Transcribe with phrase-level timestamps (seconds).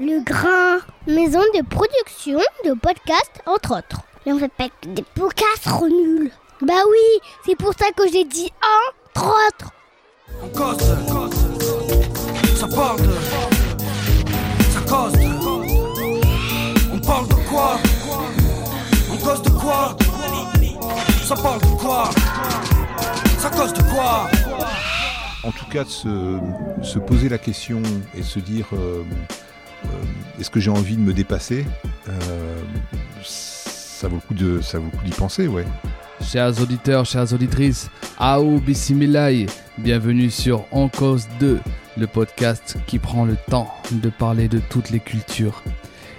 [0.00, 0.78] Le Grain,
[1.08, 4.02] maison de production de podcasts, entre autres.
[4.26, 6.30] Et on fait pas que des podcasts trop nuls.
[6.62, 8.48] Bah oui, c'est pour ça que j'ai dit
[9.16, 9.72] entre autres.
[10.40, 10.78] On cause,
[12.56, 13.10] ça parle de,
[14.70, 15.24] ça cause de,
[16.92, 17.78] on parle de quoi?
[19.12, 19.96] On cause de quoi?
[21.24, 22.10] Ça parle de quoi?
[23.38, 24.28] Ça cause de quoi?
[25.42, 26.38] En tout cas, de se,
[26.82, 27.82] se poser la question
[28.14, 29.02] et se dire euh,
[30.40, 31.64] est-ce que j'ai envie de me dépasser
[32.08, 32.62] Euh,
[33.22, 35.64] Ça vaut le coup ça vaut le d'y penser, ouais.
[36.22, 39.30] Chers auditeurs, chères auditrices, Aou Bismillah,
[39.78, 41.58] bienvenue sur En Cause 2,
[41.96, 45.62] le podcast qui prend le temps de parler de toutes les cultures.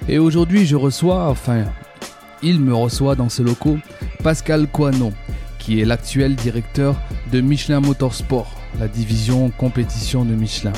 [0.07, 1.65] Et aujourd'hui, je reçois, enfin,
[2.41, 3.77] il me reçoit dans ce locaux,
[4.23, 5.13] Pascal Coinon,
[5.57, 6.99] qui est l'actuel directeur
[7.31, 10.73] de Michelin Motorsport, la division compétition de Michelin.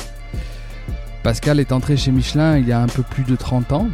[1.22, 3.88] Pascal est entré chez Michelin il y a un peu plus de 30 ans,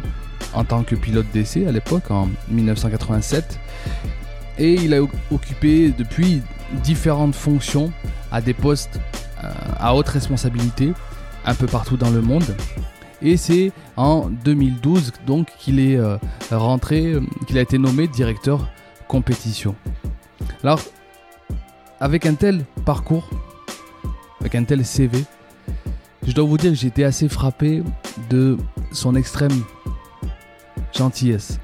[0.53, 3.59] en tant que pilote d'essai à l'époque, en 1987
[4.59, 6.41] et il a occupé depuis
[6.83, 7.91] différentes fonctions
[8.31, 8.99] à des postes
[9.43, 10.93] euh, à haute responsabilité
[11.45, 12.55] un peu partout dans le monde.
[13.21, 16.17] Et c'est en 2012 donc qu'il est euh,
[16.51, 17.15] rentré,
[17.47, 18.69] qu'il a été nommé directeur
[19.07, 19.75] compétition.
[20.63, 20.81] Alors,
[21.99, 23.29] avec un tel parcours,
[24.39, 25.23] avec un tel CV,
[26.29, 27.81] je dois vous dire que j'ai été assez frappé
[28.29, 28.55] de
[28.91, 29.63] son extrême
[30.95, 31.59] gentillesse.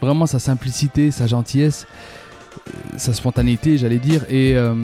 [0.00, 1.86] Vraiment sa simplicité, sa gentillesse,
[2.56, 4.24] euh, sa spontanéité, j'allais dire.
[4.28, 4.74] Et euh,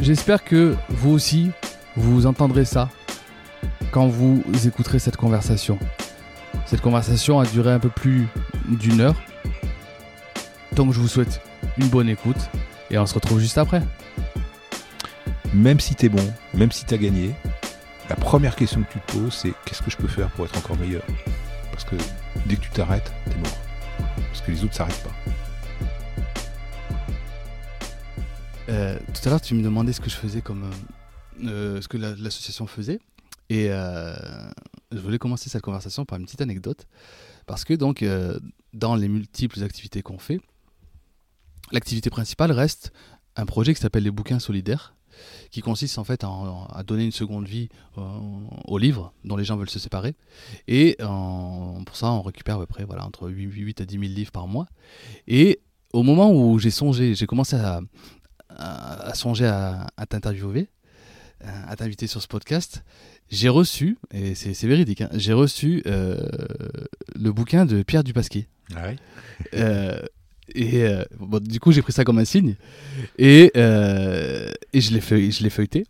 [0.00, 1.50] j'espère que vous aussi,
[1.96, 2.88] vous entendrez ça
[3.90, 5.78] quand vous écouterez cette conversation.
[6.64, 8.26] Cette conversation a duré un peu plus
[8.66, 9.16] d'une heure.
[10.72, 11.42] Donc je vous souhaite
[11.76, 12.48] une bonne écoute
[12.90, 13.82] et on se retrouve juste après.
[15.52, 17.34] Même si t'es bon, même si t'as gagné,
[18.08, 20.56] la première question que tu te poses, c'est qu'est-ce que je peux faire pour être
[20.58, 21.02] encore meilleur?
[21.72, 21.96] Parce que
[22.46, 23.58] dès que tu t'arrêtes, t'es mort.
[24.28, 25.10] Parce que les autres s'arrêtent pas.
[28.68, 30.64] Euh, tout à l'heure, tu me demandais ce que je faisais comme.
[30.64, 30.70] euh,
[31.48, 33.00] euh, ce que la- l'association faisait.
[33.50, 36.86] Et je voulais commencer cette conversation par une petite anecdote.
[37.46, 38.02] Parce que, donc,
[38.72, 40.40] dans les multiples activités qu'on fait,
[41.70, 42.92] l'activité principale reste
[43.36, 44.94] un projet qui s'appelle les bouquins solidaires,
[45.50, 48.02] qui consiste en fait à donner une seconde vie euh,
[48.66, 50.14] aux livres dont les gens veulent se séparer.
[50.68, 53.92] Et en- pour ça, on récupère à peu près voilà, entre 8, 8 à 10
[53.98, 54.66] 000 livres par mois.
[55.28, 55.60] Et
[55.92, 57.80] au moment où j'ai songé, j'ai commencé à,
[58.48, 60.68] à, à songer à, à t'interviewer,
[61.44, 62.82] euh, à t'inviter sur ce podcast,
[63.30, 66.20] j'ai reçu, et c'est c'est véridique, hein, j'ai reçu euh,
[67.14, 68.48] le bouquin de Pierre Dupasquier.
[69.54, 70.00] Euh,
[70.54, 71.04] et euh,
[71.40, 72.56] du coup, j'ai pris ça comme un signe.
[73.18, 75.86] Et, euh, et je l'ai feuilleté.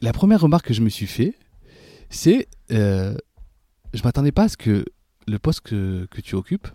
[0.00, 1.34] La première remarque que je me suis fait,
[2.10, 3.16] c'est euh,
[3.94, 4.84] je m'attendais pas à ce que
[5.26, 6.68] le poste que, que tu occupes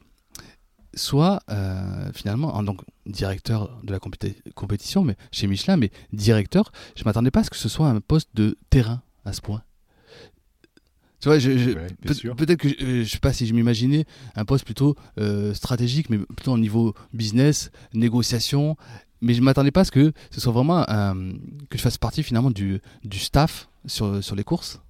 [0.93, 6.71] soit euh, finalement en donc directeur de la compéti- compétition, mais chez Michelin, mais directeur.
[6.97, 9.61] Je m'attendais pas à ce que ce soit un poste de terrain à ce point.
[11.21, 12.35] Tu vois, je, je- Ouais, bien peut- sûr.
[12.35, 14.05] peut-être que je, euh, je sais pas si je m'imaginais
[14.35, 18.75] un poste plutôt euh, stratégique, mais plutôt au niveau business, négociation.
[19.21, 20.83] Mais je m'attendais pas à ce que ce soit vraiment
[21.69, 24.81] que je fasse partie finalement du, du staff sur, sur les courses.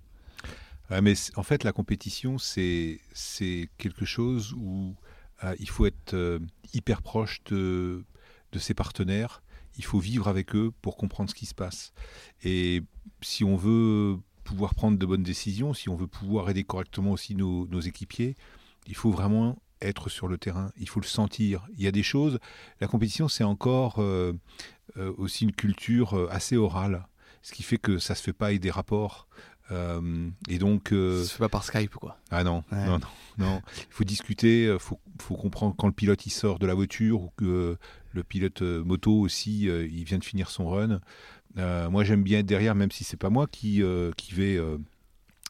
[0.89, 4.95] Ouais, mais en fait, la compétition, c'est c'est quelque chose où
[5.43, 6.39] euh, il faut être
[6.73, 8.05] hyper proche de,
[8.53, 9.41] de ses partenaires.
[9.77, 11.91] Il faut vivre avec eux pour comprendre ce qui se passe.
[12.43, 12.83] Et
[13.21, 14.17] si on veut
[14.51, 18.35] pouvoir prendre de bonnes décisions, si on veut pouvoir aider correctement aussi nos, nos équipiers,
[18.87, 20.71] il faut vraiment être sur le terrain.
[20.77, 21.65] Il faut le sentir.
[21.75, 22.39] Il y a des choses.
[22.81, 24.33] La compétition, c'est encore euh,
[24.97, 27.07] euh, aussi une culture euh, assez orale,
[27.41, 29.27] ce qui fait que ça se fait pas avec des rapports.
[29.71, 32.17] Euh, et donc, Ça se fait pas par Skype, quoi.
[32.29, 32.85] ah non, Ouais.
[32.85, 33.07] non, non,
[33.37, 33.61] non.
[33.77, 37.31] Il faut discuter, faut, faut comprendre quand le pilote il sort de la voiture ou
[37.37, 37.77] que
[38.11, 40.99] le pilote moto aussi, il vient de finir son run.
[41.57, 44.55] Euh, moi, j'aime bien être derrière, même si c'est pas moi qui, euh, qui vais
[44.57, 44.77] euh,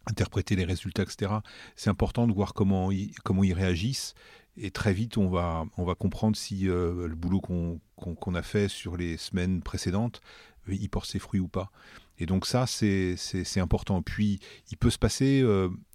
[0.05, 1.31] interpréter les résultats, etc.
[1.75, 4.13] C'est important de voir comment ils, comment ils réagissent.
[4.57, 8.67] Et très vite, on va, on va comprendre si le boulot qu'on qu'on a fait
[8.67, 10.19] sur les semaines précédentes,
[10.67, 11.71] il porte ses fruits ou pas.
[12.17, 13.15] Et donc ça, c'est
[13.57, 14.01] important.
[14.01, 15.45] Puis, il peut se passer,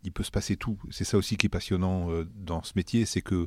[0.05, 0.79] il peut se passer tout.
[0.91, 3.47] C'est ça aussi qui est passionnant dans ce métier, c'est que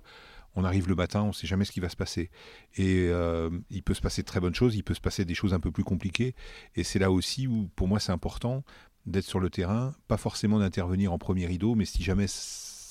[0.56, 2.30] on arrive le matin, on ne sait jamais ce qui va se passer.
[2.75, 5.36] Et euh, il peut se passer de très bonnes choses, il peut se passer des
[5.36, 6.36] choses un peu plus compliquées.
[6.75, 8.63] Et c'est là aussi où, pour moi, c'est important
[9.06, 12.25] d'être sur le terrain, pas forcément d'intervenir en premier rideau, mais si jamais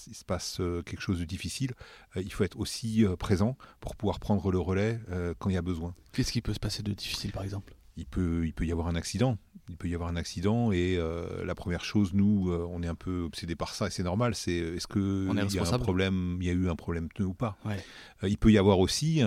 [0.09, 1.73] il se passe euh, quelque chose de difficile,
[2.17, 5.01] euh, il faut être aussi euh, présent pour pouvoir prendre le relais
[5.39, 5.95] quand il y a besoin.
[6.13, 7.75] Qu'est-ce qui peut se passer de difficile, par exemple?
[7.97, 9.39] Il peut, il peut y avoir un accident.
[9.69, 12.87] Il peut y avoir un accident et euh, la première chose, nous, euh, on est
[12.87, 14.35] un peu obsédé par ça et c'est normal.
[14.35, 16.77] C'est est-ce que On est il y a un problème, il y a eu un
[16.77, 17.57] problème pneu ou pas?
[17.65, 17.83] Ouais.
[18.23, 19.23] Euh, Il peut y avoir aussi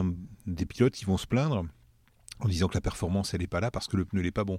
[0.48, 1.66] des pilotes qui vont se plaindre
[2.40, 4.44] en disant que la performance elle n'est pas là parce que le pneu n'est pas
[4.44, 4.58] bon.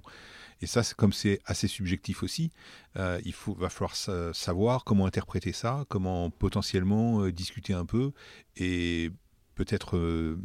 [0.61, 2.51] Et ça, c'est- comme c'est assez subjectif aussi,
[2.97, 7.85] euh, il faut, va falloir sa- savoir comment interpréter ça, comment potentiellement euh, discuter un
[7.85, 8.13] peu
[8.55, 9.11] et
[9.55, 10.39] peut-être euh,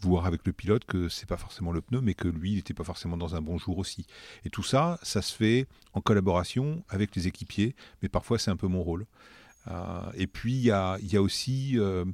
[0.00, 2.74] voir avec le pilote que c'est pas forcément le pneu, mais que lui, il n'était
[2.74, 4.06] pas forcément dans un bon jour aussi.
[4.44, 8.56] Et tout ça, ça se fait en collaboration avec les équipiers, mais parfois c'est un
[8.56, 9.06] peu mon rôle.
[9.68, 12.04] Euh, et puis il y a, y a aussi euh,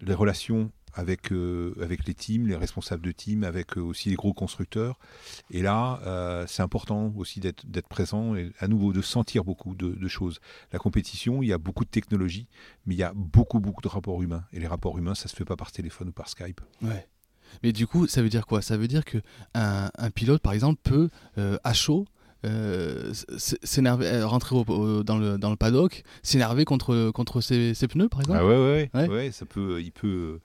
[0.00, 4.34] les relations avec, euh, avec les teams, les responsables de team, avec aussi les gros
[4.34, 4.98] constructeurs.
[5.50, 10.38] Et là, c'est important aussi d'être présent et à nouveau de sentir beaucoup de, choses.
[10.70, 12.46] La compétition, il y a beaucoup de technologie,
[12.84, 14.44] mais il y a beaucoup, beaucoup de rapports humains.
[14.52, 16.60] Et les rapports humains, ça se fait pas par téléphone ou par Skype.
[17.62, 18.62] Mais du coup, ça veut dire quoi?
[18.62, 19.18] Ça veut dire que
[19.54, 21.08] un, un pilote, par exemple, peut
[21.38, 22.06] euh, à chaud
[22.44, 27.72] euh, s'énerver, euh, rentrer au- au- dans, le, dans le paddock, s'énerver contre, contre ses,
[27.74, 28.40] ses pneus, par exemple?
[28.42, 29.08] Ah ouais, ouais, ouais, Ouais.
[29.08, 30.40] ouais, ça peut, il peut,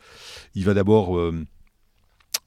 [0.54, 1.44] il va d'abord euh,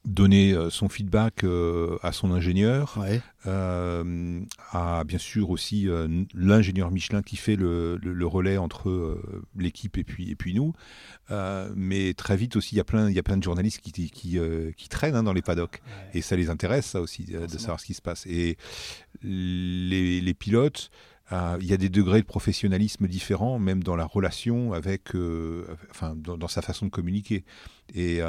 [0.03, 3.21] donner euh, son feedback euh, à son ingénieur, Ouais.
[3.45, 4.39] euh,
[4.71, 9.21] à bien sûr aussi euh, l'ingénieur Michelin qui fait le, le- le relais entre
[9.55, 10.73] l'équipe et puis, et puis nous.
[11.75, 13.91] Mais très vite aussi, il y a plein, il y a plein de journalistes qui,
[13.91, 14.37] qui,
[14.75, 15.81] qui traînent hein, dans les paddocks.
[16.13, 18.25] Et ça les intéresse, ça aussi, de savoir ce qui se passe.
[18.27, 18.57] Et
[19.21, 20.89] les, les pilotes,
[21.31, 25.13] il y a des degrés de professionnalisme différents, même dans la relation avec,
[25.89, 27.45] enfin, dans, dans sa façon de communiquer.
[27.93, 28.19] Et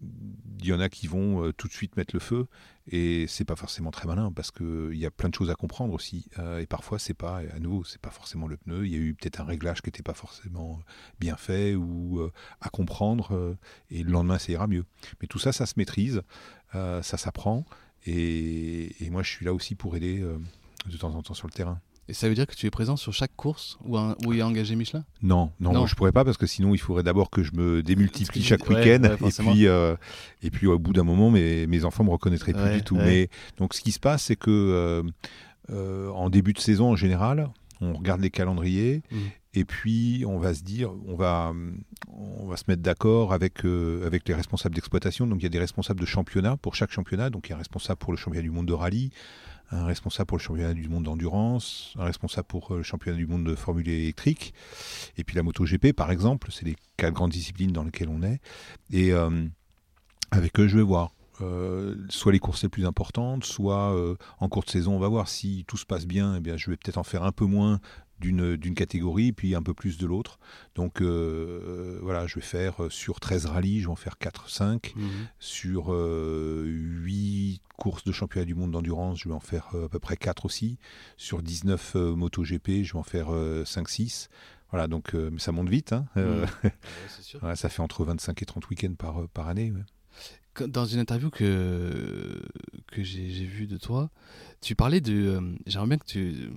[0.00, 2.46] il y en a qui vont euh, tout de suite mettre le feu,
[2.90, 5.54] et c'est pas forcément très malin parce que il y a plein de choses à
[5.54, 6.26] comprendre aussi.
[6.38, 8.86] Euh, et parfois, c'est pas, à nouveau, c'est pas forcément le pneu.
[8.86, 10.80] Il y a eu peut-être un réglage qui n'était pas forcément
[11.20, 13.56] bien fait ou euh, à comprendre, euh,
[13.90, 14.84] et le lendemain, ça ira mieux.
[15.20, 16.22] Mais tout ça, ça se maîtrise,
[16.74, 17.64] euh, ça s'apprend.
[18.06, 20.38] Et, et moi, je suis là aussi pour aider euh,
[20.86, 21.80] de temps en temps sur le terrain.
[22.08, 24.38] Et ça veut dire que tu es présent sur chaque course où, un- où il
[24.40, 25.04] est engagé Michelin?
[25.22, 25.86] Non, non, Non.
[25.86, 28.76] je pourrais pas parce que sinon il faudrait d'abord que je me démultiplie chaque ouais,
[28.76, 29.96] week-end ouais, et puis euh,
[30.42, 32.96] et puis au bout d'un moment mes, mes enfants me reconnaîtraient plus du tout.
[32.96, 35.02] Mais donc ce qui se passe c'est que euh,
[35.70, 37.48] euh, en début de saison en général,
[37.80, 39.18] on regarde les calendriers Mhm.
[39.54, 41.52] et puis on va se dire on va
[42.12, 45.26] on va se mettre d'accord avec avec les responsables d'exploitation.
[45.26, 47.30] Donc il y a des responsables de championnat pour chaque championnat.
[47.30, 49.10] Donc il y a un responsable pour le championnat du monde de rallye,
[49.70, 53.26] un responsable pour le championnat du monde d'endurance, un responsable pour euh, le championnat du
[53.26, 54.54] monde de formule électrique,
[55.16, 58.40] et puis la MotoGP par exemple, c'est les quatre grandes disciplines dans lesquelles on est.
[58.92, 59.46] Et euh,
[60.30, 61.10] avec eux, je vais voir.
[61.40, 65.08] euh, soit les courses les plus importantes, soit euh, en cours de saison, on va
[65.08, 66.36] voir si tout se passe bien.
[66.36, 67.80] Eh bien, je vais peut-être en faire un peu moins
[68.32, 70.38] d'une catégorie, puis un peu plus de l'autre.
[70.74, 74.48] Donc euh, voilà, je vais faire euh, sur 13 rallyes, je vais en faire 4,
[74.48, 74.94] 5
[75.38, 79.88] sur euh, 8 courses de championnat du monde d'endurance, je vais en faire euh, à
[79.88, 80.78] peu près 4 aussi.
[81.16, 84.28] Sur 19 euh, MotoGP, je vais en faire 5-6.
[84.70, 85.92] Voilà, donc euh, mais ça monte vite.
[85.92, 86.06] hein.
[86.16, 86.46] Euh,
[87.08, 87.40] c'est sûr.
[87.40, 89.70] voilà, ça fait entre 25 et 30 week-ends par, euh, par année.
[89.72, 89.82] ouais.
[90.68, 92.40] Dans une interview que,
[92.92, 94.10] que j'ai j'ai vue de toi,
[94.60, 95.12] tu parlais de.
[95.12, 96.50] euh, J'aimerais bien que tu,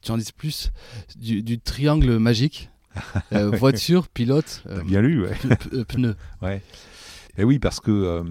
[0.00, 0.70] tu en dises plus
[1.16, 2.70] du, du triangle magique
[3.32, 5.36] euh, voiture, pilote, euh, bien lu, ouais.
[5.72, 6.16] euh, pneu.
[6.42, 6.62] ouais.
[7.36, 8.24] Et oui, parce que euh,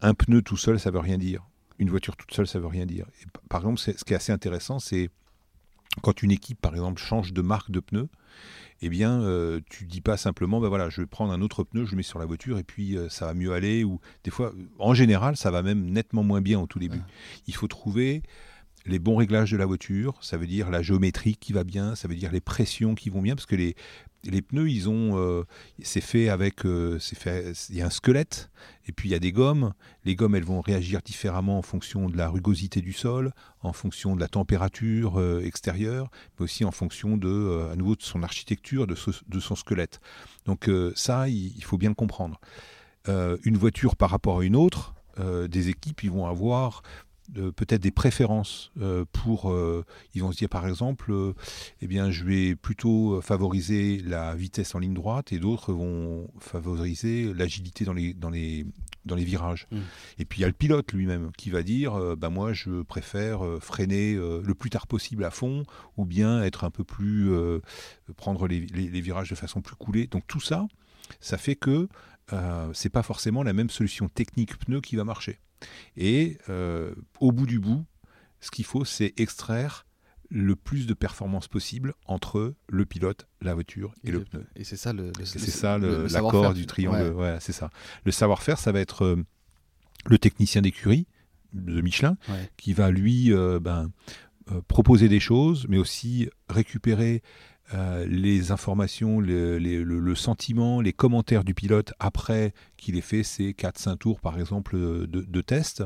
[0.00, 1.42] un pneu tout seul, ça veut rien dire.
[1.78, 3.06] Une voiture toute seule, ça veut rien dire.
[3.22, 5.10] Et par exemple, ce qui est assez intéressant, c'est
[6.02, 8.08] quand une équipe, par exemple, change de marque de pneu,
[8.82, 11.86] eh bien, euh, tu dis pas simplement, ben voilà, je vais prendre un autre pneu,
[11.86, 13.84] je le mets sur la voiture et puis euh, ça va mieux aller.
[13.84, 17.00] Ou des fois, en général, ça va même nettement moins bien au tout début.
[17.46, 18.22] Il faut trouver
[18.86, 22.08] les bons réglages de la voiture, ça veut dire la géométrie qui va bien, ça
[22.08, 23.74] veut dire les pressions qui vont bien, parce que les,
[24.30, 25.44] les pneus, ils ont, euh,
[25.82, 28.50] c'est fait avec, euh, c'est fait, il y a un squelette,
[28.86, 29.72] et puis il y a des gommes.
[30.04, 34.14] Les gommes, elles vont réagir différemment en fonction de la rugosité du sol, en fonction
[34.14, 38.86] de la température euh, extérieure, mais aussi en fonction de, à nouveau, de son architecture,
[38.86, 40.00] de, son squelette.
[40.46, 42.40] Donc ça, il, faut bien le comprendre.
[43.08, 44.94] Une voiture par rapport à une autre,
[45.48, 46.82] des équipes, ils vont avoir
[47.36, 49.50] euh, peut-être des préférences euh, pour.
[49.50, 51.32] euh, ils vont se dire par exemple, euh,
[51.80, 57.32] eh bien, je vais plutôt favoriser la vitesse en ligne droite, et d'autres vont favoriser
[57.34, 58.66] l'agilité dans les dans les
[59.04, 59.66] dans les virages.
[59.70, 59.78] Mm.
[60.18, 63.40] Et puis il y a le pilote lui-même qui va dire, bah moi je préfère
[63.60, 65.64] freiner le plus tard possible à fond,
[65.96, 67.30] ou bien être un peu plus
[68.16, 70.06] prendre les, les- les virages de façon plus coulée.
[70.06, 70.66] Donc tout ça,
[71.20, 71.88] ça fait que
[72.72, 75.38] c'est pas forcément la même solution technique pneu qui va marcher.
[75.96, 77.84] Et euh, au bout du bout,
[78.40, 79.86] ce qu'il faut, c'est extraire
[80.28, 84.44] le plus de performance possible entre le pilote, la voiture et, le pneu.
[84.56, 87.14] Et c'est ça le, C'est ça l'accord du triangle.
[87.14, 87.32] Ouais.
[87.32, 87.70] Ouais, c'est ça.
[88.04, 89.24] Le savoir-faire, ça va être euh,
[90.06, 91.06] le technicien d'écurie,
[91.52, 92.50] de Michelin, Ouais.
[92.56, 93.90] qui va lui euh, ben,
[94.66, 97.22] proposer des choses, mais aussi récupérer
[97.74, 103.98] euh, les informations, le, sentiment, les commentaires du pilote après qu'il ait fait ses 4-5
[103.98, 105.82] tours, par exemple, de, de test.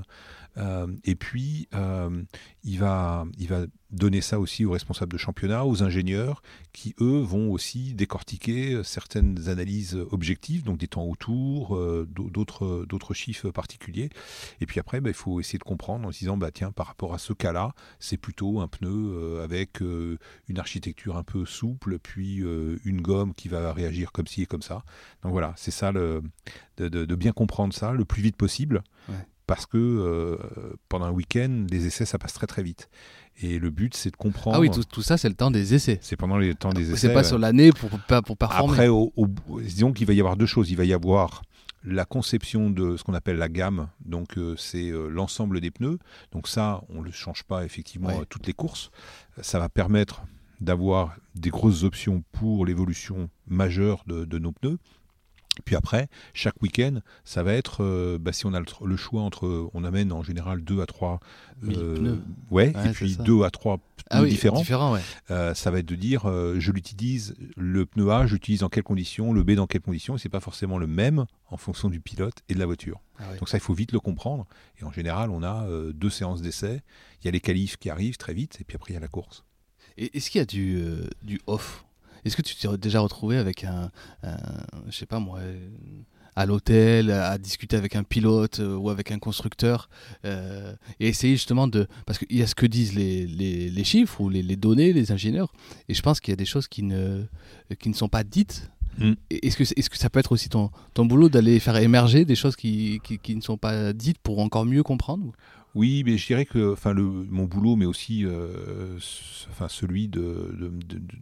[0.57, 2.23] Euh, et puis, euh,
[2.65, 6.43] il, va, il va donner ça aussi aux responsables de championnat, aux ingénieurs,
[6.73, 13.15] qui, eux, vont aussi décortiquer certaines analyses objectives, donc des temps autour, euh, d'autres d'autres
[13.15, 14.11] chiffres particuliers.
[14.61, 16.87] Et puis après, bah, il faut essayer de comprendre en se disant, bah, tiens, par
[16.87, 22.37] rapport à ce cas-là, c'est plutôt un pneu avec une architecture un peu souple, puis
[22.85, 24.85] une gomme qui va réagir comme ci et comme ça.
[25.23, 26.23] Donc voilà, c'est ça, le,
[26.77, 28.83] de, bien comprendre ça le plus vite possible.
[29.51, 30.37] Parce que euh,
[30.89, 32.89] pendant un week-end, les essais, ça passe très très vite.
[33.43, 34.57] Et le but, c'est de comprendre.
[34.57, 35.99] Ah oui, tout, tout ça, c'est le temps des essais.
[36.03, 37.09] C'est pendant les temps des essais.
[37.09, 38.73] C'est pas sur l'année pour, pour, pour performer.
[38.75, 40.71] Après, au, au- disons qu'il va y avoir deux choses.
[40.71, 41.43] Il va y avoir
[41.83, 45.99] la conception de ce qu'on appelle la gamme, donc euh, c'est euh, l'ensemble des pneus.
[46.33, 48.21] Donc ça, on ne le change pas effectivement Ouais.
[48.23, 48.91] à toutes les courses.
[49.41, 50.23] Ça va permettre
[50.61, 54.79] d'avoir des grosses options pour l'évolution majeure de, de nos pneus.
[55.65, 59.71] Puis après, chaque week-end, ça va être, euh, bah, si on a le, choix entre,
[59.75, 61.21] on amène en général deux à trois,
[61.65, 62.23] euh, pneus.
[62.51, 64.59] ouais, Ouais, et puis deux à trois pneus Ah oui, différents.
[64.59, 65.01] différent, ouais.
[65.31, 68.85] Euh, ça va être de dire euh, je l'utilise le pneu A, j'utilise dans quelles
[68.85, 72.01] conditions, le B dans quelles conditions, et c'est pas forcément le même en fonction du
[72.01, 73.01] pilote et de la voiture.
[73.19, 73.25] Ah.
[73.39, 74.47] Donc ça, il faut vite le comprendre.
[74.81, 76.81] Et en général, on a euh, deux séances d'essai.
[77.23, 79.01] Il y a les qualifs qui arrivent très vite, et puis après il y a
[79.01, 79.45] la course.
[79.99, 81.85] Est-ce qu'il y a du, euh, du off
[82.25, 83.91] Est-ce que tu t'es déjà retrouvé avec un,
[84.23, 84.37] un-
[84.89, 85.41] je sais pas moi,
[86.37, 89.91] à l'hôtel, à discuter avec un pilote euh, ou avec un constructeur
[90.25, 91.87] euh, et essayer justement de.
[92.07, 94.93] Parce qu'il y a ce que disent les, les, les chiffres ou les, les données,
[94.93, 95.53] les ingénieurs,
[95.89, 97.25] et je pense qu'il y a des choses qui ne,
[97.79, 98.71] qui ne sont pas dites.
[98.99, 99.13] Mm.
[99.31, 102.25] Est-ce que, est -ce que ça peut être aussi ton, ton boulot d'aller faire émerger
[102.25, 105.33] des choses qui, qui, qui ne sont pas dites pour encore mieux comprendre?
[105.75, 108.97] Oui, mais je dirais que enfin, le, mon boulot, mais aussi euh,
[109.51, 110.21] enfin, celui de,
[110.59, 111.19] de, de- de-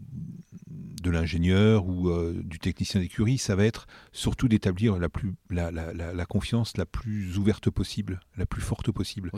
[1.03, 5.71] de l'ingénieur ou euh, du technicien d'écurie, ça va être surtout d'établir la, plus, la,
[5.71, 9.31] la, la, la confiance la plus ouverte possible, la plus forte possible.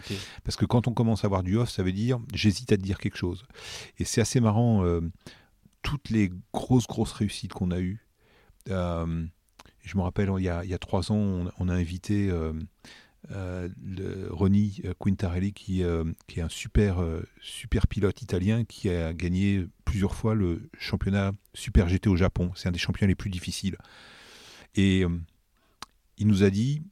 [0.43, 2.83] Parce que quand on commence à avoir du off, ça veut dire j'hésite à te
[2.83, 3.45] dire quelque chose.
[3.99, 5.00] Et c'est assez marrant, euh,
[5.83, 8.07] toutes les grosses, grosses réussites qu'on a eues.
[8.67, 12.31] je me rappelle, il y a, il y a trois ans, on, on a invité
[13.31, 18.65] euh, euh, le Ronnie Quintarelli, qui, euh, qui est un super, euh, super pilote italien
[18.65, 22.53] qui a gagné plusieurs fois le championnat Super GT au Japon.
[22.55, 23.77] C'est un des championnats les plus difficiles.
[24.75, 25.21] Et euh,
[26.17, 26.83] il nous a dit,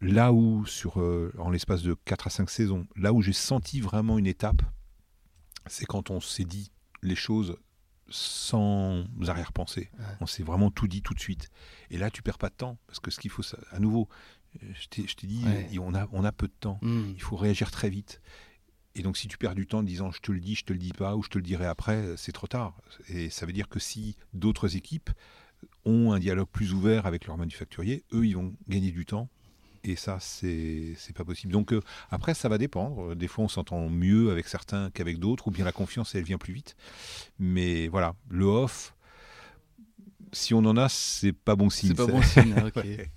[0.00, 3.80] là où, sur, euh, en l'espace de 4 à 5 saisons, là où j'ai senti
[3.80, 4.62] vraiment une étape,
[5.66, 6.70] c'est quand on s'est dit
[7.02, 7.56] les choses
[8.10, 9.90] sans arrière-pensée.
[9.98, 10.04] Ouais.
[10.20, 11.48] On s'est vraiment tout dit tout de suite.
[11.90, 14.08] Et là, tu perds pas de temps, parce que ce qu'il faut, ça- à nouveau,
[14.62, 15.78] euh, je t'ai dit, Ouais.
[15.78, 16.78] on, a, on a peu de temps.
[16.82, 17.10] Mm.
[17.14, 18.20] Il faut réagir très vite.
[18.96, 20.72] Et donc, si tu perds du temps en disant je te le dis, je te
[20.72, 22.76] le dis pas, ou je te le dirai après, c'est trop tard.
[23.08, 25.10] Et ça veut dire que si d'autres équipes
[25.84, 29.28] ont un dialogue plus ouvert avec leurs manufacturiers, eux, ils vont gagner du temps.
[29.82, 31.52] Et ça, c'est pas possible.
[31.52, 33.16] Donc, euh, après, ça va dépendre.
[33.16, 36.38] Des fois, on s'entend mieux avec certains qu'avec d'autres, ou bien la confiance, elle vient
[36.38, 36.76] plus vite.
[37.38, 38.94] Mais voilà, le off,
[40.32, 41.90] si on en a, c'est pas bon signe.
[41.90, 42.76] C'est pas bon signe, ok.
[42.76, 43.10] Ouais.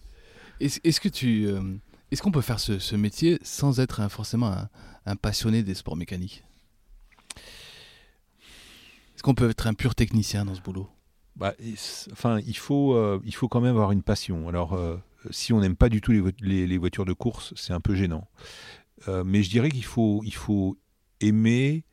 [0.60, 1.62] Est-ce est-ce que tu, euh,
[2.12, 4.70] est-ce qu'on peut faire ce, ce métier sans être forcément un,
[5.06, 6.44] un passionné des sports mécaniques?
[9.16, 10.90] Est-ce qu'on peut être un pur technicien dans ce boulot?
[11.36, 11.54] Bah,
[12.12, 14.48] enfin, il faut, euh, il faut quand même avoir une passion.
[14.48, 14.98] Alors, euh,
[15.32, 17.80] si on n'aime pas du tout les, vo- les- les voitures de course, c'est un
[17.82, 18.28] peu gênant.
[19.08, 20.78] Euh, mais je dirais qu'il faut, il faut
[21.20, 21.84] aimer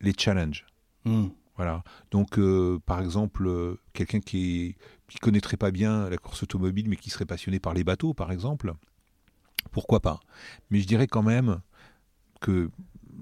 [0.00, 0.66] les challenges.
[1.04, 1.28] Hmm.
[1.56, 1.84] Voilà.
[2.10, 4.76] Donc, euh, par exemple, euh, quelqu'un qui
[5.06, 8.32] qui connaîtrait pas bien la course automobile, mais qui serait passionné par les bateaux, par
[8.32, 8.72] exemple,
[9.70, 10.18] pourquoi pas?
[10.70, 11.60] Mais je dirais quand même
[12.40, 12.70] que,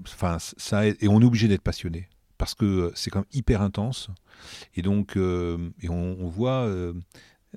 [0.07, 4.09] enfin, ça et on est obligé d'être passionné parce que c'est quand même hyper intense.
[4.75, 6.65] Et donc, euh, et on, on voit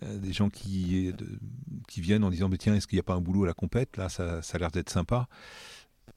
[0.03, 1.13] des gens qui,
[1.89, 3.55] qui viennent en disant, mais tiens, est-ce qu'il n'y a pas un boulot à la
[3.55, 3.97] compète?
[3.97, 5.29] Là, ça, ça a l'air d'être sympa.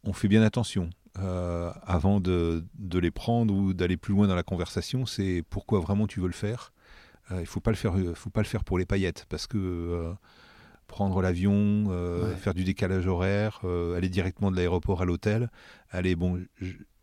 [0.04, 0.90] On fait bien attention.
[1.18, 5.80] euh, avant de, de les prendre ou d'aller plus loin dans la conversation, c'est pourquoi
[5.80, 6.72] vraiment tu veux le faire?
[7.32, 9.48] Euh, il faut pas le faire, euh, faut pas le faire pour les paillettes, parce
[9.48, 10.14] que euh,
[10.88, 12.36] prendre l'avion, euh, Ouais.
[12.38, 15.50] faire du décalage horaire, euh, aller directement de l'aéroport à l'hôtel,
[15.90, 16.40] allez bon,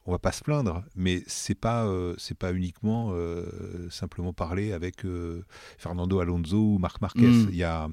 [0.07, 4.73] on va pas se plaindre, mais c'est pas, euh, c'est pas uniquement euh, simplement parler
[4.73, 5.45] avec euh,
[5.79, 7.27] Fernando Alonso ou Marc Marquez.
[7.27, 7.49] Mm.
[7.51, 7.89] Il y a,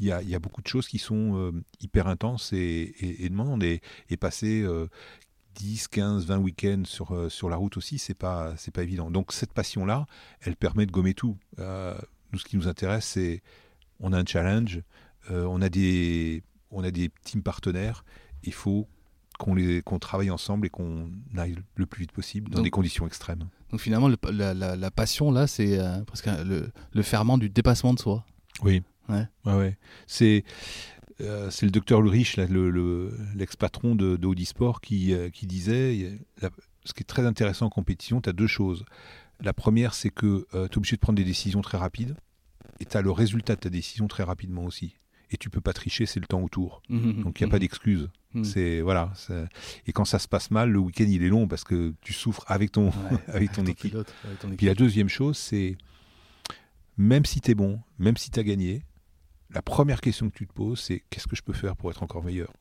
[0.00, 3.26] il y a, il y a beaucoup de choses qui sont hyper intenses et, et,
[3.26, 4.86] et demandes et, et passer euh,
[5.56, 9.10] 10, 15, 20 week-ends sur, sur la route aussi, c'est pas, c'est pas évident.
[9.10, 10.06] Donc cette passion-là,
[10.40, 11.36] elle permet de gommer tout.
[11.58, 13.42] Nous, ce qui nous intéresse, c'est
[14.00, 14.80] on a un challenge,
[15.28, 18.04] on, a des, on a des teams partenaires,
[18.44, 18.88] il faut
[19.38, 23.06] qu'on qu'on travaille ensemble et qu'on aille le plus vite possible dans Donc- des conditions
[23.06, 23.48] extrêmes.
[23.70, 27.48] Donc finalement, le- la, la- la passion, là, c'est euh, presque le, le ferment du
[27.48, 28.24] dépassement de soi.
[28.62, 28.82] Oui.
[29.08, 29.24] Ouais.
[29.46, 29.78] Ouais, ouais.
[30.06, 30.44] C'est
[31.20, 36.50] euh, le docteur Ulrich, le- le- l'ex-patron de, de Audisport, qui, euh, qui disait la-
[36.84, 38.84] ce qui est très intéressant en compétition, tu as deux choses.
[39.40, 42.16] La première, c'est que tu es obligé de prendre des décisions très rapides
[42.80, 44.96] et tu as le résultat de ta décision très rapidement aussi.
[45.30, 46.80] Et tu peux pas tricher, c'est le temps autour.
[46.88, 48.08] Donc il n'y a pas d'excuse.
[48.44, 49.12] C'est voilà.
[49.86, 52.44] Et quand ça se passe mal, le week-end il est long parce que tu souffres
[52.46, 52.92] avec ton, Ouais.
[53.28, 53.90] avec ton Ton équipe.
[53.90, 55.76] pilote, avec ton Puis la deuxième chose, c'est
[56.96, 58.82] même si tu es bon, même si tu as gagné,
[59.50, 62.02] la première question que tu te poses, c'est qu'est-ce que je peux faire pour être
[62.02, 62.52] encore meilleur?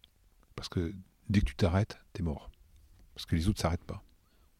[0.55, 0.93] Parce que
[1.29, 2.49] dès que tu t'arrêtes, tu es mort.
[3.15, 4.03] Parce que les autres s'arrêtent pas.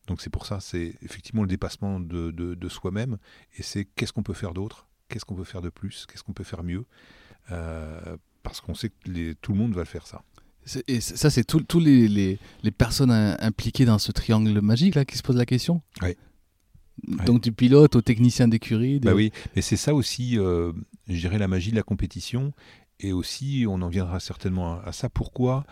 [0.08, 3.18] Donc c'est pour ça, c'est effectivement le dépassement de, de- de soi-même.
[3.58, 4.88] Et c'est qu'est-ce qu'on peut faire d'autre?
[5.10, 6.06] Qu'est-ce qu'on peut faire de plus?
[6.06, 6.86] Qu'est-ce qu'on peut faire mieux?
[8.44, 10.22] Parce qu'on sait que les- tout le monde va le faire ça.
[10.88, 15.06] Et ça, c'est tous les, les, les personnes im- impliquées dans ce triangle magique là
[15.06, 15.82] qui se posent la question.
[16.02, 16.18] Ouais.
[17.26, 19.00] Donc du pilote au technicien d'écurie.
[19.00, 20.74] de- Bah oui, mais c'est ça aussi, euh,
[21.08, 22.52] je dirais, la magie de la compétition.
[23.00, 25.08] Et aussi, on en viendra certainement à, à ça.
[25.10, 25.66] Pourquoi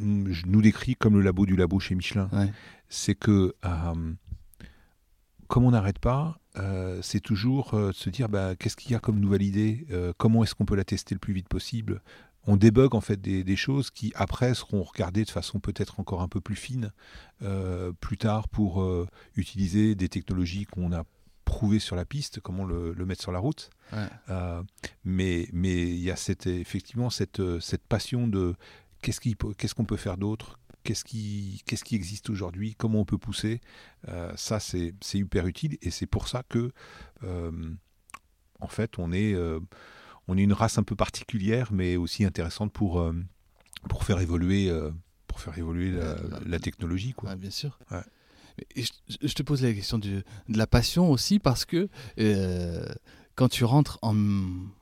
[0.00, 2.50] hum, je nous décris comme le labo du labo chez Michelin Ouais.
[2.88, 4.12] C'est que, euh,
[5.48, 8.94] comme on n'arrête pas, euh, c'est toujours euh, de se dire bah, qu'est-ce qu'il y
[8.94, 12.02] a comme nouvelle idée Euh, Comment est-ce qu'on peut la tester le plus vite possible
[12.46, 16.20] on débug en fait des, des choses qui après seront regardées de façon peut-être encore
[16.20, 16.92] un peu plus fine
[18.00, 18.86] plus tard pour
[19.34, 21.04] utiliser des technologies qu'on a
[21.46, 23.70] prouvées sur la piste, comment le, le mettre sur la route.
[23.94, 24.06] Ouais.
[25.04, 28.54] Mais mais il y a cette, effectivement cette, cette passion de
[29.00, 31.62] qu'est-ce qu'on peut faire d'autre Qu'est-ce qui,
[31.92, 33.60] existe aujourd'hui Comment on peut pousser
[34.08, 36.70] Euh, Ça, c'est hyper utile et c'est pour ça que,
[37.24, 37.74] euh,
[38.60, 39.58] en fait, on est, euh,
[40.28, 43.12] on est une race un peu particulière, mais aussi intéressante pour,
[43.88, 44.70] pour faire évoluer,
[45.26, 47.12] pour faire évoluer la, la technologie.
[47.14, 47.34] Quoi.
[47.36, 47.78] Bien sûr.
[47.90, 48.02] Ouais.
[48.76, 51.88] Et je, je te pose la question du- de la passion aussi parce que
[53.36, 54.14] quand tu rentres en,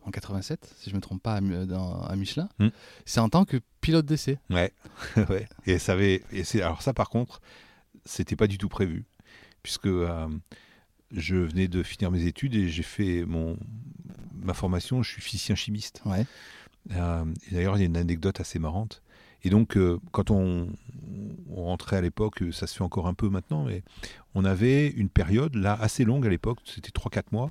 [0.05, 2.69] en 87, si je ne me trompe pas, à, Mi- dans- à Michelin, Hmm.
[3.07, 4.39] c'est en tant que pilote d'essai.
[4.51, 4.73] Ouais,
[5.31, 5.49] ouais.
[5.67, 7.41] Et ça avait, et alors ça par contre,
[8.05, 9.05] c'était pas du tout prévu,
[9.63, 10.29] puisque euh,
[11.13, 13.57] je venais de finir mes études et j'ai fait mon
[14.35, 15.03] ma formation.
[15.03, 16.03] Je suis physicien chimiste.
[16.05, 16.27] Ouais.
[16.93, 19.03] Euh, et d'ailleurs, il y a une anecdote assez marrante.
[19.45, 20.69] Et donc, euh, quand on,
[21.49, 23.83] on rentrait à l'époque, ça se fait encore un peu maintenant, mais
[24.35, 27.51] on avait une période là assez longue à l'époque, c'était 3-4 mois,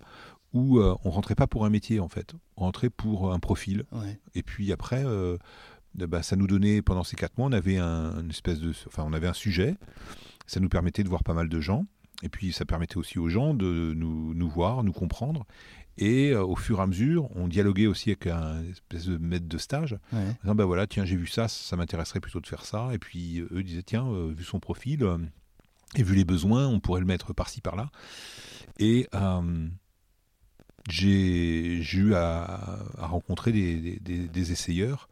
[0.54, 3.86] où euh, on rentrait pas pour un métier en fait, on rentrait pour un profil.
[3.92, 4.20] Ouais.
[4.36, 5.38] Et puis après, euh,
[5.96, 9.04] bah, ça nous donnait pendant ces quatre mois, on avait un une espèce de, enfin,
[9.06, 9.76] on avait un sujet.
[10.48, 11.86] Ça nous permettait de voir pas mal de gens.
[12.24, 15.46] Et puis ça permettait aussi aux gens de nous, nous voir, nous comprendre.
[15.98, 19.48] Et euh, au fur et à mesure, on dialoguait aussi avec un espèce de maître
[19.48, 19.98] de stage.
[20.14, 20.20] Ouais.
[20.20, 22.90] En disant, bah voilà, tiens, j'ai vu ça, ça m'intéresserait plutôt de faire ça.
[22.94, 25.18] Et puis euh, eux disaient, tiens, euh, vu son profil euh,
[25.96, 27.90] et vu les besoins, on pourrait le mettre par-ci, par-là.
[28.80, 29.68] Et euh,
[30.90, 35.08] j'ai eu à, à rencontrer des, des- des- des essayeurs.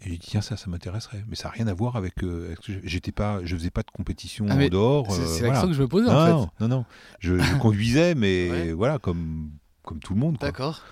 [0.00, 1.24] Et j'ai dit, tiens, ça, ça m'intéresserait.
[1.28, 2.22] Mais ça n'a rien à voir avec.
[2.24, 5.12] euh, J'étais pas, je faisais pas de compétition Ah, en dehors.
[5.14, 5.50] C'est euh, la voilà.
[5.52, 6.84] question que je me posais non, en non, non, non.
[7.20, 8.72] Je, je conduisais, mais Ouais.
[8.72, 9.50] voilà, comme,
[9.82, 10.36] comme tout le monde.
[10.38, 10.46] fait.
[10.46, 10.82] D'accord.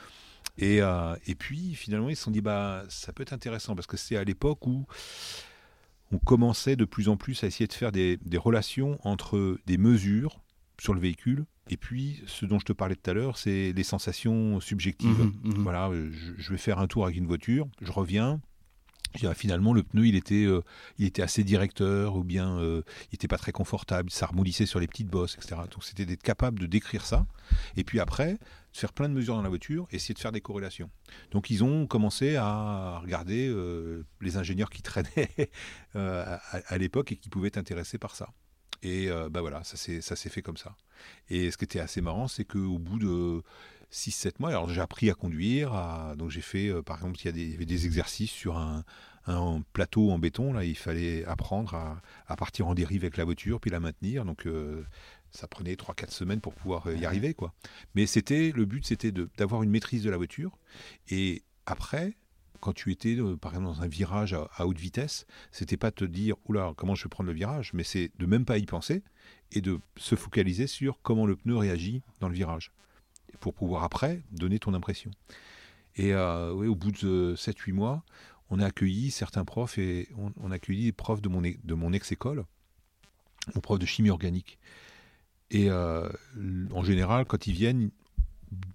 [0.58, 3.87] Et, euh, et puis finalement, ils se sont dit, bah, ça peut être intéressant parce
[3.88, 4.87] que c'est à l'époque où
[6.12, 9.78] on commençait de plus en plus à essayer de faire des, des relations entre des
[9.78, 10.40] mesures
[10.78, 13.83] sur le véhicule et puis ce dont je te parlais tout à l'heure, c'est les
[13.85, 15.18] sensations subjectives.
[15.18, 15.62] Mhm, mhm.
[15.62, 18.40] Voilà, je, je vais faire un tour avec une voiture, je reviens.
[19.35, 20.62] finalement, le pneu, il était, euh,
[20.98, 24.81] il était assez directeur, ou bien euh, il n'était pas très confortable, ça remoulissait sur
[24.81, 25.62] les petites bosses, etc.
[25.70, 27.27] Donc c'était d'être capable de décrire ça.
[27.77, 28.38] Et puis après,
[28.72, 30.90] faire plein de mesures dans la voiture, essayer de faire des corrélations.
[31.31, 35.51] Donc ils ont commencé à regarder euh, les ingénieurs qui traînaient
[35.94, 38.31] à, à l'époque et qui pouvaient être intéressés par ça.
[38.83, 40.77] Et euh, bah voilà, ça s'est ça s'est fait comme ça.
[41.31, 43.42] Et ce qui était assez marrant, c'est qu'au bout de
[43.90, 47.27] 6-7 mois, alors j'ai appris à conduire, à- donc j'ai fait, euh, par exemple, il
[47.27, 48.85] y, a des, il y avait des exercices sur un,
[49.27, 53.25] un plateau en béton, là il fallait apprendre à, à partir en dérive avec la
[53.25, 54.85] voiture, puis la maintenir, donc euh,
[55.31, 57.35] ça prenait 3-4 semaines pour pouvoir euh, y arriver.
[57.35, 57.53] quoi.
[57.95, 60.59] Mais c'était le but, c'était d'avoir une maîtrise de la voiture,
[61.09, 62.16] et après,
[62.62, 66.05] quand tu étais, euh, par exemple, dans un virage à, haute vitesse, c'était pas te
[66.05, 69.03] dire, oula, comment je vais prendre le virage, mais c'est de même pas y penser,
[69.51, 72.72] et de se focaliser sur comment le pneu réagit dans le virage
[73.40, 75.11] pour pouvoir après donner ton impression.
[75.96, 78.05] Et euh, au bout de 7-8 mois,
[78.48, 81.92] on a accueilli certains profs et on, on a accueilli des profs de mon, mon
[81.92, 82.44] ex-école,
[83.57, 84.61] mon prof de chimie organique.
[85.51, 86.09] Et euh,
[86.72, 87.90] en général, quand ils viennent,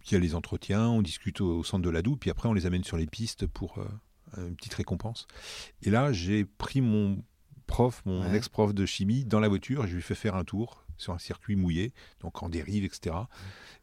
[0.06, 2.54] il y a les entretiens, on discute au, au centre de l'ADou, puis après on
[2.54, 5.28] les amène sur les pistes pour euh, une petite récompense.
[5.84, 7.24] Et là, j'ai pris mon
[7.68, 8.38] prof, mon Ouais.
[8.38, 9.86] ex-prof de chimie, dans la voiture.
[9.86, 13.16] et Je lui fais faire un tour sur un circuit mouillé, donc en dérive, etc.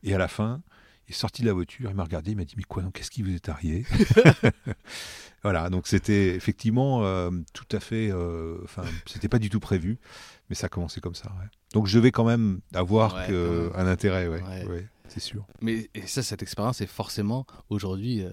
[0.03, 0.63] Et à la fin,
[1.07, 3.11] il est sorti de la voiture, il m'a regardé, il m'a dit Mais quoi, qu'est-ce
[3.11, 3.85] qui vous est arrivé?
[5.43, 8.11] Voilà, donc c'était effectivement euh, tout à fait.
[8.11, 9.99] euh, Enfin, c'était pas du tout prévu,
[10.49, 11.29] mais ça a commencé comme ça.
[11.39, 11.47] ouais.
[11.75, 14.41] Donc je vais quand même avoir Ouais, que- un intérêt, ouais,
[15.15, 15.47] c'est sûr.
[15.63, 18.31] Mais et ça, cette expérience est forcément aujourd'hui euh,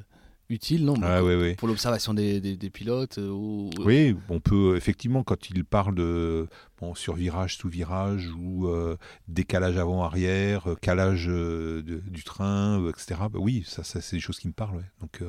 [0.50, 0.96] utile, non?
[1.02, 1.56] Ah, ouais, ouais.
[1.56, 3.70] Pour l'observation des, des- des pilotes euh, ou...
[3.80, 6.48] Oui, on peut effectivement quand il parle de
[6.80, 13.22] bon, sur virage, sous virage ou euh, décalage avant-arrière, calage euh, de- du train, etc.
[13.32, 14.78] bah oui, ça, ça c'est des choses qui me parlent.
[14.78, 14.92] ouais.
[15.00, 15.22] Donc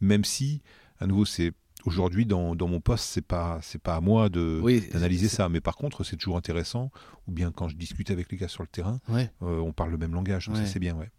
[0.00, 0.62] même si,
[1.00, 1.52] à nouveau, c'est
[1.84, 5.48] aujourd'hui dans, dans mon poste, c'est pas c'est pas à moi de Oui, d'analyser ça,
[5.48, 6.90] mais par contre c'est toujours intéressant.
[7.28, 9.30] Ou bien quand je discute avec les gars sur le terrain, Ouais.
[9.42, 10.62] euh, on parle le même langage, donc Ouais.
[10.64, 10.96] ça c'est bien.
[10.96, 11.10] Ouais.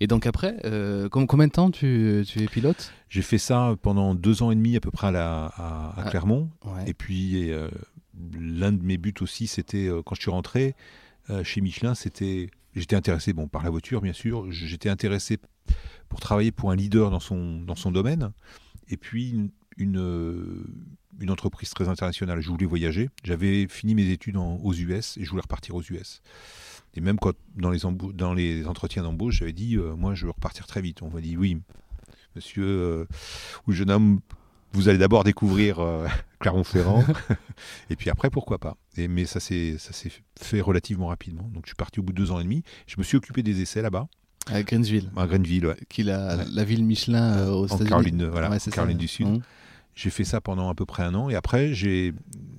[0.00, 2.92] Et donc après, euh, com- combien de temps tu, tu es pilote?
[3.08, 5.94] J'ai fait ça pendant deux ans et demi à peu près à, la- à- à
[6.04, 6.10] Ah.
[6.10, 6.50] Clermont.
[6.86, 7.68] Et puis, euh,
[8.38, 10.74] l'un de mes buts aussi, c'était quand je suis rentré
[11.42, 12.50] chez Michelin, c'était.
[12.76, 14.50] J'étais intéressé, bon, par la voiture, bien sûr.
[14.50, 15.38] J'étais intéressé
[16.08, 18.32] pour travailler pour un leader dans son, dans son domaine.
[18.88, 20.64] Et puis, une, une, euh,
[21.20, 22.40] une entreprise très internationale.
[22.40, 23.10] Je voulais voyager.
[23.22, 26.20] J'avais fini mes études en- aux US et je voulais repartir aux US.
[26.96, 30.26] Et même quand, dans les, embau- dans les entretiens d'embauche, j'avais dit, euh, moi, je
[30.26, 31.02] veux repartir très vite.
[31.02, 31.58] On m'a dit, oui,
[32.36, 33.04] monsieur euh,
[33.66, 34.20] ou jeune homme,
[34.72, 36.06] vous allez d'abord découvrir euh,
[36.40, 37.04] Clermont-Ferrand,
[37.90, 38.76] et puis après, pourquoi pas.
[38.96, 39.76] Et, mais ça s'est
[40.40, 41.48] fait relativement rapidement.
[41.52, 42.62] Donc je suis parti au bout de deux ans et demi.
[42.86, 44.06] Je me suis occupé des essais là-bas,
[44.52, 46.44] À Greensville, à Greenville, ouais, qui est la, Ouais.
[46.52, 47.88] la ville Michelin euh, aux en États-Unis.
[47.88, 49.26] Caroline, voilà, Ouais, du Sud.
[49.26, 49.40] Mmh.
[49.94, 52.12] J'ai fait ça pendant à peu près un an, et après, j'ai,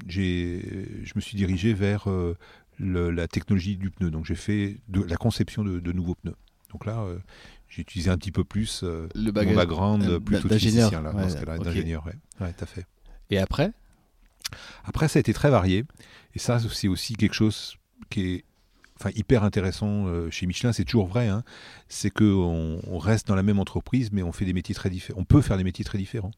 [0.08, 2.38] j'ai, je me suis dirigé vers euh,
[2.80, 4.10] le- la technologie du pneu.
[4.10, 6.36] Donc j'ai fait de, la conception de, de nouveaux pneus.
[6.72, 7.18] Donc là, euh,
[7.68, 9.56] j'ai utilisé un petit peu plus euh, Le mon bagage.
[9.56, 11.64] background euh, plutôt d'ingénieur, là, ouais, dans ce cas-là, ok.
[11.64, 12.06] d'ingénieur.
[12.06, 12.86] Ouais, ouais, tout à fait.
[13.30, 13.72] Et après?
[14.86, 15.86] Après, ça a été très varié.
[16.36, 17.78] Et ça, c'est aussi quelque chose
[18.10, 18.44] qui est
[19.00, 20.72] enfin, hyper intéressant euh, chez Michelin.
[20.74, 21.28] C'est toujours vrai.
[21.28, 21.44] hein.
[21.90, 25.20] C'est qu'on on reste dans la même entreprise, mais on fait des métiers très différents.
[25.20, 26.32] On peut faire des métiers très différents.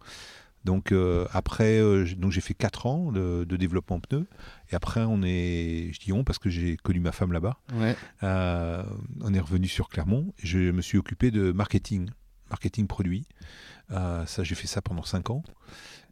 [0.67, 4.27] Donc euh, après, euh, donc j'ai fait 4 ans de, de développement pneu.
[4.69, 7.57] Et après, on est, je dis on parce que j'ai connu ma femme là-bas.
[7.73, 7.95] Ouais.
[8.23, 8.83] Euh,
[9.21, 10.33] on est revenu sur Clermont.
[10.43, 12.09] Je me suis occupé de marketing,
[12.49, 13.25] marketing produit.
[13.91, 15.41] Euh, ça, j'ai fait ça pendant 5 ans.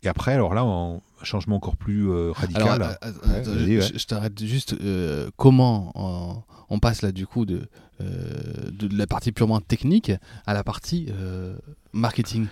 [0.03, 2.63] Et après, alors là, un changement encore plus euh, radical.
[2.81, 3.81] Alors, Ouais, attends, je, ouais.
[3.81, 4.73] je- je t'arrête juste.
[5.35, 7.67] comment on, on passe là du coup de,
[7.99, 10.13] de la partie purement technique
[10.45, 11.09] à la partie
[11.91, 12.47] marketing?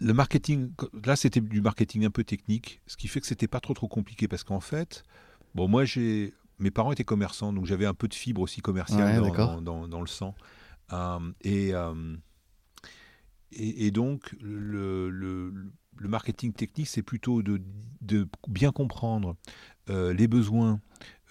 [0.00, 0.72] Le marketing,
[1.04, 3.88] là c'était du marketing un peu technique, ce qui fait que c'était pas trop trop
[3.88, 5.02] compliqué parce qu'en fait,
[5.54, 9.08] bon moi j'ai, mes parents étaient commerçants donc j'avais un peu de fibre aussi commerciale
[9.10, 10.34] Ouais, dans, dans, dans- dans le sang.
[10.92, 12.16] Euh, et, euh,
[13.52, 15.52] et et donc le, le,
[15.96, 17.60] le marketing technique c'est plutôt de,
[18.00, 19.36] de bien comprendre
[19.88, 20.80] euh, les besoins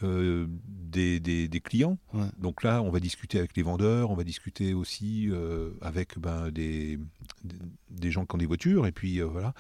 [0.04, 1.98] euh, des, des- des clients.
[2.14, 2.26] Ouais.
[2.40, 6.50] Donc là, on va discuter avec les vendeurs, on va discuter aussi euh, avec ben,
[6.52, 6.98] des,
[7.90, 9.54] des, gens qui ont des voitures, et puis euh, voilà.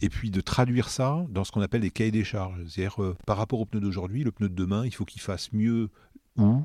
[0.00, 2.60] Et puis de traduire ça dans ce qu'on appelle des cahiers des charges.
[2.68, 2.96] C'est-à-dire,
[3.26, 5.88] par rapport au pneu d'aujourd'hui, le pneu de demain, il faut qu'il fasse mieux
[6.36, 6.62] où,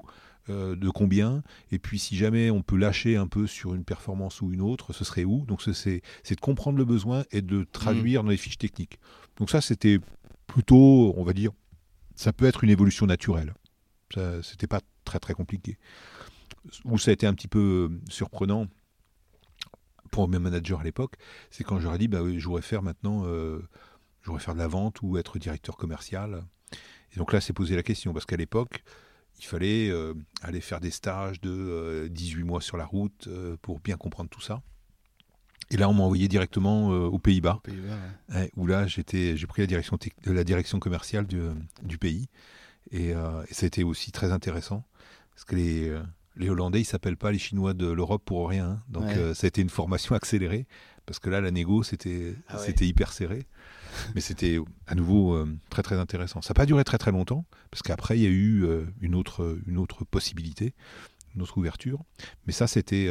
[0.49, 4.41] euh, de combien, et puis si jamais on peut lâcher un peu sur une performance
[4.41, 5.45] ou une autre, ce serait où.
[5.47, 8.99] Donc ce- c'est c'est de comprendre le besoin et de traduire dans les fiches techniques.
[9.37, 9.99] Donc ça, c'était
[10.45, 11.51] plutôt, on va dire,
[12.23, 13.53] ça peut être une évolution naturelle.
[14.43, 15.77] C'était pas très très compliqué.
[16.85, 18.67] Où ça a été un petit peu euh, surprenant
[20.11, 21.15] pour mes managers à l'époque,
[21.51, 23.59] c'est quand ai dit, bah, je voudrais faire maintenant, euh,
[24.21, 26.45] je voudrais faire de la vente ou être directeur commercial.
[27.13, 28.83] Et donc là, c'est posé la question, parce qu'à l'époque,
[29.39, 33.57] il fallait euh, aller faire des stages de euh, 18 mois sur la route euh,
[33.61, 34.61] pour bien comprendre tout ça.
[35.71, 37.61] Et là, on m'a envoyé directement euh, aux Pays-Bas.
[37.67, 38.35] Ouais.
[38.35, 41.39] Ouais, où là, j'étais, j'ai pris la direction, de la direction commerciale du,
[41.83, 42.27] du pays.
[42.91, 44.83] Et, euh, et ça a été aussi très intéressant.
[45.33, 46.01] Parce que les, euh,
[46.35, 48.65] les Hollandais, ils s'appellent pas les Chinois de l'Europe pour rien.
[48.69, 48.83] hein.
[48.89, 49.17] Donc Ouais.
[49.17, 50.67] euh, ça a été une formation accélérée.
[51.05, 52.73] Parce que là, la négo, c'était, Ah ouais.
[52.81, 53.45] hyper serré.
[54.15, 56.41] Mais c'était à nouveau euh, très très intéressant.
[56.41, 57.45] Ça n'a pas duré très très longtemps.
[57.71, 60.73] Parce qu'après, il y a eu euh, une, autre, une autre possibilité,
[61.35, 62.03] une autre ouverture.
[62.47, 63.09] Mais ça, c'était...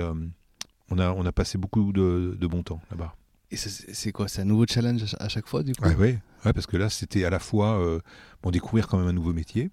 [0.93, 3.15] on, a, on a passé beaucoup de, de bon temps là-bas.
[3.51, 5.85] Et c'est quoi C'est un nouveau challenge à cha- à chaque fois du coup?
[5.95, 8.01] Ouais, ouais, parce que là, c'était à la fois euh,
[8.43, 9.69] bon, découvrir quand même un nouveau métier,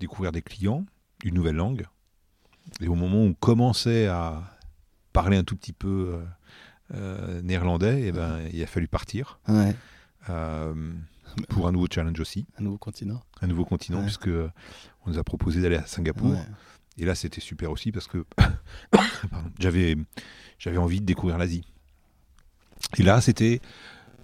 [0.00, 0.84] découvrir des clients,
[1.24, 1.86] une nouvelle langue.
[2.80, 4.42] Et au moment où on commençait à
[5.12, 6.24] parler un tout petit peu euh,
[6.94, 9.38] euh, néerlandais, eh ben, il a fallu partir
[10.30, 10.74] euh,
[11.48, 13.22] pour un nouveau challenge aussi, un nouveau continent.
[13.40, 16.32] un nouveau continent, puisque on nous a proposé d'aller à Singapour.
[16.98, 18.24] Et là, c'était super aussi parce que
[19.58, 19.96] j'avais,
[20.76, 21.64] envie de découvrir l'Asie.
[22.98, 23.60] Et là, c'était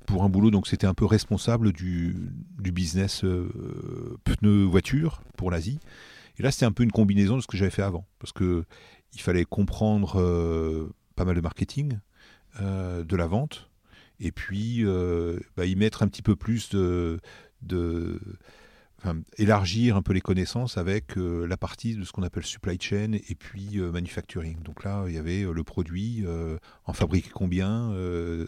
[0.07, 2.17] pour un boulot, donc c'était un peu responsable du,
[2.59, 5.81] du business euh, pneus voiture pour l'Asie.
[6.39, 8.65] Et là, c'était un peu une combinaison de ce que j'avais fait avant, parce que
[9.13, 11.99] il fallait comprendre euh, pas mal de marketing,
[12.61, 13.69] euh, de la vente,
[14.21, 17.21] et puis euh, bah, y mettre un petit peu plus de,
[17.63, 18.21] de
[19.03, 22.79] enfin, élargir un peu les connaissances avec euh, la partie de ce qu'on appelle supply
[22.81, 24.63] chain et puis euh, manufacturing.
[24.63, 26.25] Donc là, il y avait euh, le produit,
[26.85, 27.93] en fabriquer combien,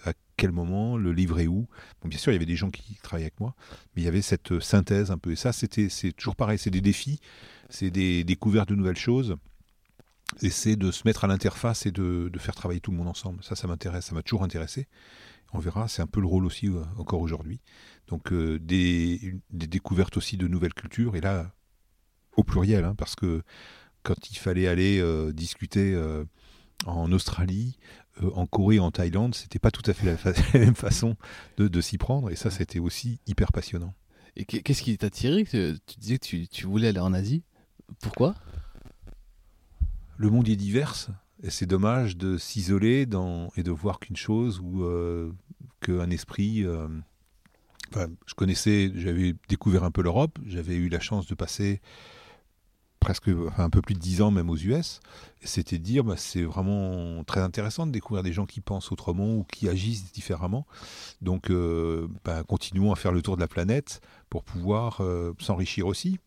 [0.04, 1.66] à quel moment, le livrer où.
[2.00, 3.54] Bon, bien sûr, il y avait des gens qui travaillaient avec moi,
[3.94, 5.32] mais il y avait cette synthèse un peu.
[5.32, 7.20] Et ça, c'était, c'est toujours pareil, c'est des défis,
[7.70, 9.36] c'est des découvertes de nouvelles choses.
[10.40, 13.42] Et c'est de se mettre à l'interface et de faire travailler tout le monde ensemble.
[13.42, 14.86] Ça, ça m'intéresse, ça m'a toujours intéressé.
[15.52, 17.60] On verra, c'est un peu le rôle aussi euh, encore aujourd'hui.
[18.08, 21.52] Donc euh, des, découvertes aussi de nouvelles cultures, et là,
[22.36, 23.42] au pluriel, hein, parce que
[24.02, 26.24] quand il fallait aller euh, discuter euh,
[26.86, 27.76] en Australie,
[28.34, 31.16] en Corée, en Thaïlande, c'était pas tout à fait la, fa- la même façon
[31.56, 33.94] de, de s'y prendre, et ça, c'était aussi hyper passionnant.
[34.36, 37.42] Et qu'est- qu'est-ce qui t'a attiré Tu disais que tu, tu voulais aller en Asie?
[38.00, 38.34] Pourquoi?
[40.16, 41.08] Le monde est divers,
[41.50, 43.06] c'est dommage de s'isoler
[43.56, 45.32] et de voir qu'une chose ou euh,
[45.80, 46.64] qu'un esprit.
[46.64, 46.88] euh,
[48.26, 51.80] je connaissais, j'avais découvert un peu l'Europe, j'avais eu la chance de passer
[53.00, 55.00] presque enfin, un peu plus de dix ans même aux US,
[55.42, 59.34] c'était de dire bah, c'est vraiment très intéressant de découvrir des gens qui pensent autrement
[59.34, 60.66] ou qui agissent différemment.
[61.20, 64.00] Donc euh, bah, continuons à faire le tour de la planète
[64.30, 65.02] pour pouvoir
[65.40, 66.18] s'enrichir aussi.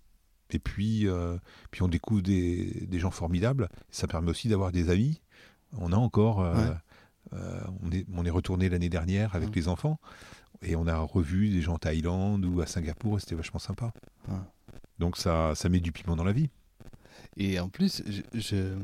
[0.51, 1.37] Et puis, euh,
[1.71, 3.69] puis on découvre des, des gens formidables.
[3.89, 5.21] Ça permet aussi d'avoir des amis.
[5.77, 6.75] On a encore, euh, Ouais.
[7.33, 9.55] euh, on est, on est retourné l'année dernière avec Ouais.
[9.55, 9.99] les enfants
[10.61, 13.91] et on a revu des gens en Thaïlande ou à Singapour et c'était vachement sympa.
[14.29, 14.35] Ouais.
[14.99, 16.49] Donc ça, ça met du piment dans la vie.
[17.37, 18.77] Et en plus, je, je-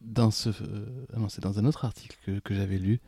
[0.00, 0.48] dans ce,
[1.14, 3.00] ah non, c'est dans un autre article que, que j'avais lu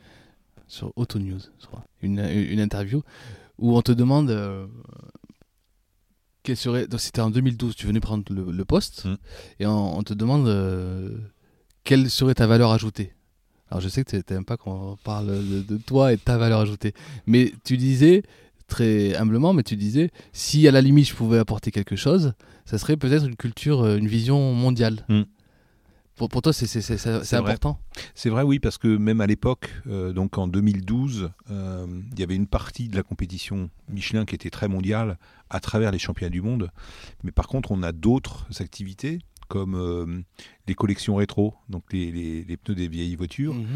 [0.69, 3.03] sur Auto News, je crois, une, une interview
[3.59, 4.31] où on te demande
[6.43, 6.87] quelle serait.
[6.99, 9.17] C'était en 2012, tu venais prendre le, le poste Mm.
[9.61, 11.17] et on, on te demande euh,
[11.85, 13.13] quelle serait ta valeur ajoutée.
[13.71, 16.37] Alors je sais que tu n'aimes pas qu'on parle de, de toi et de ta
[16.37, 16.93] valeur ajoutée,
[17.27, 18.23] mais tu disais
[18.69, 22.35] très humblement, mais tu disais si à la limite je pouvais apporter quelque chose,
[22.67, 25.05] ça serait peut-être une culture, euh, une vision mondiale.
[25.09, 25.23] Mm.
[26.23, 27.81] Pour, pour toi, c'est important.
[28.15, 32.23] C'est vrai, oui, parce que même à l'époque, euh, donc en 2012, euh, il y
[32.23, 35.19] avait une partie de la compétition Michelin qui était très mondiale
[35.51, 36.71] à travers les championnats du monde.
[37.25, 40.23] Mais par contre, on a d'autres activités comme euh,
[40.69, 43.67] les collections rétro, donc les, les- les pneus des vieilles voitures, Mhm.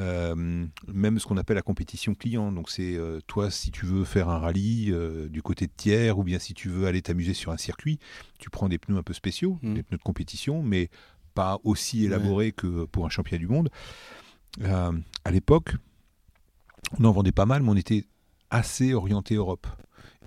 [0.00, 2.52] Euh, même ce qu'on appelle la compétition client.
[2.52, 4.94] Donc c'est euh, toi, si tu veux faire un rallye
[5.28, 7.98] du côté de tiers, ou bien si tu veux aller t'amuser sur un circuit,
[8.38, 9.74] tu prends des pneus un peu spéciaux, Mhm.
[9.74, 10.88] des pneus de compétition, mais
[11.38, 13.70] pas aussi élaborés que pour un championnat du monde.
[14.62, 14.90] Euh,
[15.24, 15.76] à l'époque,
[16.98, 18.06] on en vendait pas mal, mais on était
[18.50, 19.68] assez orienté Europe.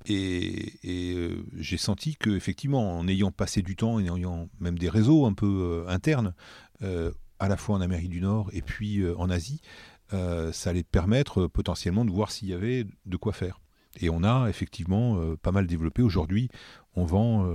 [0.05, 4.47] Et, et, euh, j'ai senti que effectivement, en ayant passé du temps et en ayant
[4.61, 6.33] même des réseaux un peu euh, internes,
[6.81, 9.61] euh, à la fois en Amérique du Nord et puis en Asie,
[10.11, 13.59] ça allait permettre potentiellement de voir s'il y avait de quoi faire.
[13.99, 16.03] Et on a effectivement pas mal développé.
[16.03, 16.49] Aujourd'hui,
[16.95, 17.49] on vend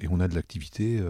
[0.00, 1.00] et on a de l'activité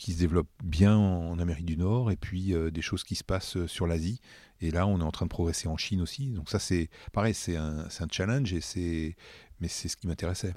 [0.00, 3.22] qui se développe bien en Amérique du Nord et puis euh, des choses qui se
[3.22, 4.20] passent euh, sur l'Asie.
[4.62, 6.30] Et là, on est en train de progresser en Chine aussi.
[6.30, 9.16] Donc ça, c'est pareil, c'est un, challenge, et
[9.60, 10.54] mais c'est ce qui m'intéressait.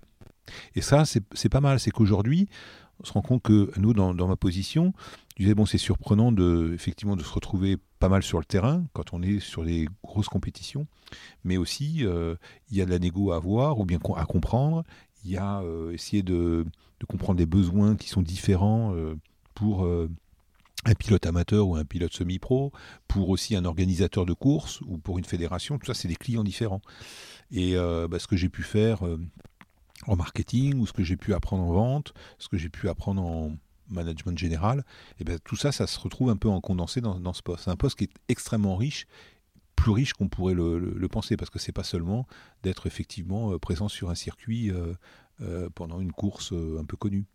[0.75, 1.79] Et ça, c'est pas mal.
[1.79, 2.47] C'est qu'aujourd'hui,
[2.99, 4.93] on se rend compte que nous, dans, ma position,
[5.37, 8.85] je disais, bon, c'est surprenant de, effectivement, de se retrouver pas mal sur le terrain
[8.93, 10.87] quand on est sur des grosses compétitions,
[11.43, 12.35] mais aussi, euh,
[12.69, 14.83] il y a de la négo à avoir ou bien à comprendre.
[15.23, 16.65] Il y a essayer de,
[17.07, 18.93] comprendre les besoins qui sont différents
[19.53, 20.09] pour euh,
[20.85, 22.71] un pilote amateur ou un pilote semi-pro,
[23.07, 25.77] pour aussi un organisateur de course ou pour une fédération.
[25.77, 26.81] Tout ça, c'est des clients différents.
[27.51, 29.19] Et euh, bah, ce que j'ai pu faire euh,
[30.07, 33.23] en marketing ou ce que j'ai pu apprendre en vente, ce que j'ai pu apprendre
[33.23, 33.55] en
[33.89, 34.83] management général,
[35.19, 37.65] et ben, tout ça, ça se retrouve un peu en condensé dans, ce poste.
[37.65, 39.07] C'est un poste qui est extrêmement riche,
[39.75, 42.25] plus riche qu'on pourrait le, penser, parce que c'est pas seulement
[42.63, 44.71] d'être effectivement présent sur un circuit
[45.75, 47.25] pendant une course un peu connue.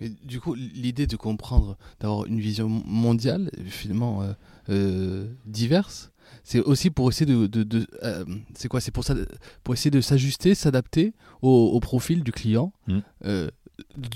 [0.00, 4.32] Mais du coup, l'idée de comprendre, d'avoir une vision mondiale, finalement euh,
[4.68, 6.10] euh, diverse,
[6.44, 9.14] c'est aussi pour essayer de, de- de- euh, c'est quoi C'est pour ça,
[9.64, 12.98] pour essayer de s'ajuster, s'adapter au, au profil du client, Mm.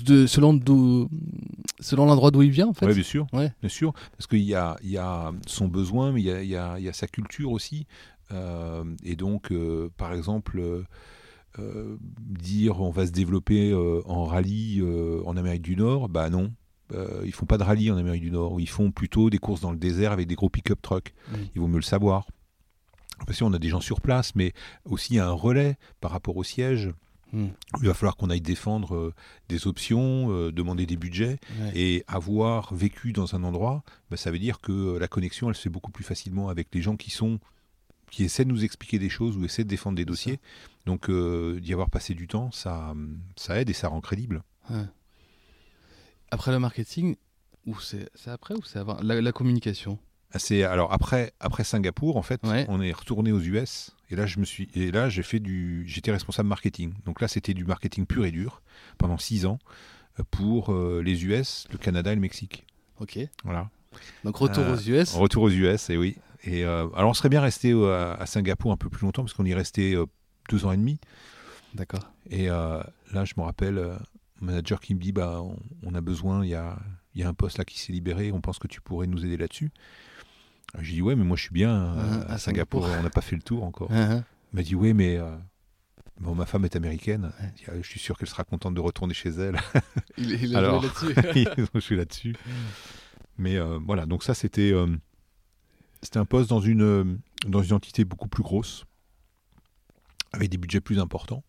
[0.05, 1.07] de selon d'où,
[1.79, 2.85] selon l'endroit d'où il vient en fait.
[2.87, 3.27] Oui, bien sûr.
[3.33, 3.51] Ouais.
[3.61, 3.93] Bien sûr.
[4.17, 6.55] Parce qu'il y a, il y a son besoin, mais il y a, il y
[6.55, 7.85] a- y a sa culture aussi.
[9.03, 9.51] Et donc,
[9.97, 10.85] par exemple,
[11.57, 16.51] dire on va se développer euh, en rallye euh, en Amérique du Nord, bah non.
[16.93, 18.59] Euh, ils font pas de rallye en Amérique du Nord.
[18.59, 21.13] Ils font plutôt des courses dans le désert avec des gros pick-up trucks.
[21.29, 21.35] Mm.
[21.55, 22.27] Il vaut mieux le savoir.
[23.25, 24.53] Parce qu'on a des gens sur place, mais
[24.85, 26.91] aussi un relais par rapport au siège.
[27.33, 27.47] Hmm.
[27.81, 29.13] Il va falloir qu'on aille défendre euh,
[29.47, 31.39] des options, euh, demander des budgets.
[31.59, 31.71] Ouais.
[31.75, 35.55] Et avoir vécu dans un endroit, bah, ça veut dire que euh, la connexion, elle
[35.55, 37.39] se fait beaucoup plus facilement avec les gens qui sont
[38.11, 40.39] qui essaient de nous expliquer des choses ou essaient de défendre des dossiers.
[40.85, 42.93] Donc euh, d'y avoir passé du temps, ça,
[43.35, 44.43] ça aide et ça rend crédible.
[44.69, 44.85] Ouais.
[46.29, 47.15] Après le marketing,
[47.65, 48.97] ou c'est après ou c'est avant?
[49.01, 49.99] La, la communication?
[50.33, 52.65] Ah, C'est alors après après Singapour, en fait, Ouais.
[52.69, 55.83] on est retourné aux US et là je me suis et là j'ai fait du
[55.87, 56.93] j'étais responsable marketing.
[57.05, 58.61] Donc là c'était du marketing pur et dur
[58.97, 59.59] pendant six ans
[60.19, 62.65] euh, pour euh, les US, le Canada et le Mexique.
[62.99, 63.19] Ok.
[63.43, 63.69] Voilà.
[64.23, 65.13] Donc retour Euh, aux US.
[65.15, 66.15] Retour aux US, et oui.
[66.43, 69.33] Et euh, alors on serait bien resté euh, à, Singapour un peu plus longtemps parce
[69.33, 70.05] qu'on y est resté euh,
[70.49, 70.99] deux ans et demi.
[71.75, 72.11] D'accord.
[72.29, 72.85] Et là,
[73.25, 73.97] je me rappelle,
[74.41, 76.77] manager qui me dit bah, on, on a besoin, il y a,
[77.15, 79.37] y a un poste là qui s'est libéré, on pense que tu pourrais nous aider
[79.37, 79.71] là-dessus.
[80.79, 82.99] J'ai dit ouais, mais moi je suis bien euh, Ah, à à Singapour, Singapour.
[82.99, 83.91] on n'a pas fait le tour encore.
[83.91, 84.23] Hein, hein.
[84.53, 85.35] Il m'a dit oui, mais euh,
[86.19, 87.51] bon, ma femme est américaine, Ouais.
[87.55, 89.57] Dit, Ah, je suis sûr qu'elle sera contente de retourner chez elle.
[90.17, 90.81] Il, il a Alors.
[90.99, 91.65] joué là-dessus.
[91.75, 92.35] je suis là-dessus.
[93.37, 94.71] Mais euh, voilà, donc ça c'était
[96.01, 98.85] c'était un poste dans une, euh, dans une entité beaucoup plus grosse,
[100.33, 101.43] avec des budgets plus importants.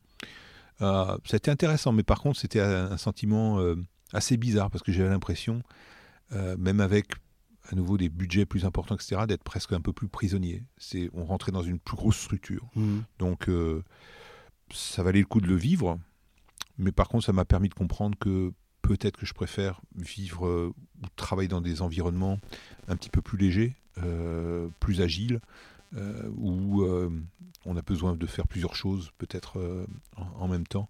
[0.82, 3.76] Euh, ça a été intéressant, mais par contre c'était un, sentiment euh,
[4.12, 5.62] assez bizarre parce que j'avais l'impression,
[6.32, 7.12] euh, même avec
[7.70, 10.64] à nouveau des budgets plus importants, etc., d'être presque un peu plus prisonnier.
[10.78, 12.68] C'est, on rentrait dans une plus grosse structure.
[12.74, 13.04] Mhm.
[13.20, 13.48] Donc,
[14.72, 15.96] ça valait le coup de le vivre.
[16.76, 20.72] Mais par contre, ça m'a permis de comprendre que peut-être que je préfère vivre euh,
[21.02, 22.38] ou travailler dans des environnements
[22.88, 25.40] un petit peu plus légers, euh, plus agiles,
[25.96, 26.84] euh, où
[27.64, 29.58] on a besoin de faire plusieurs choses, peut-être
[30.16, 30.88] en, en même temps.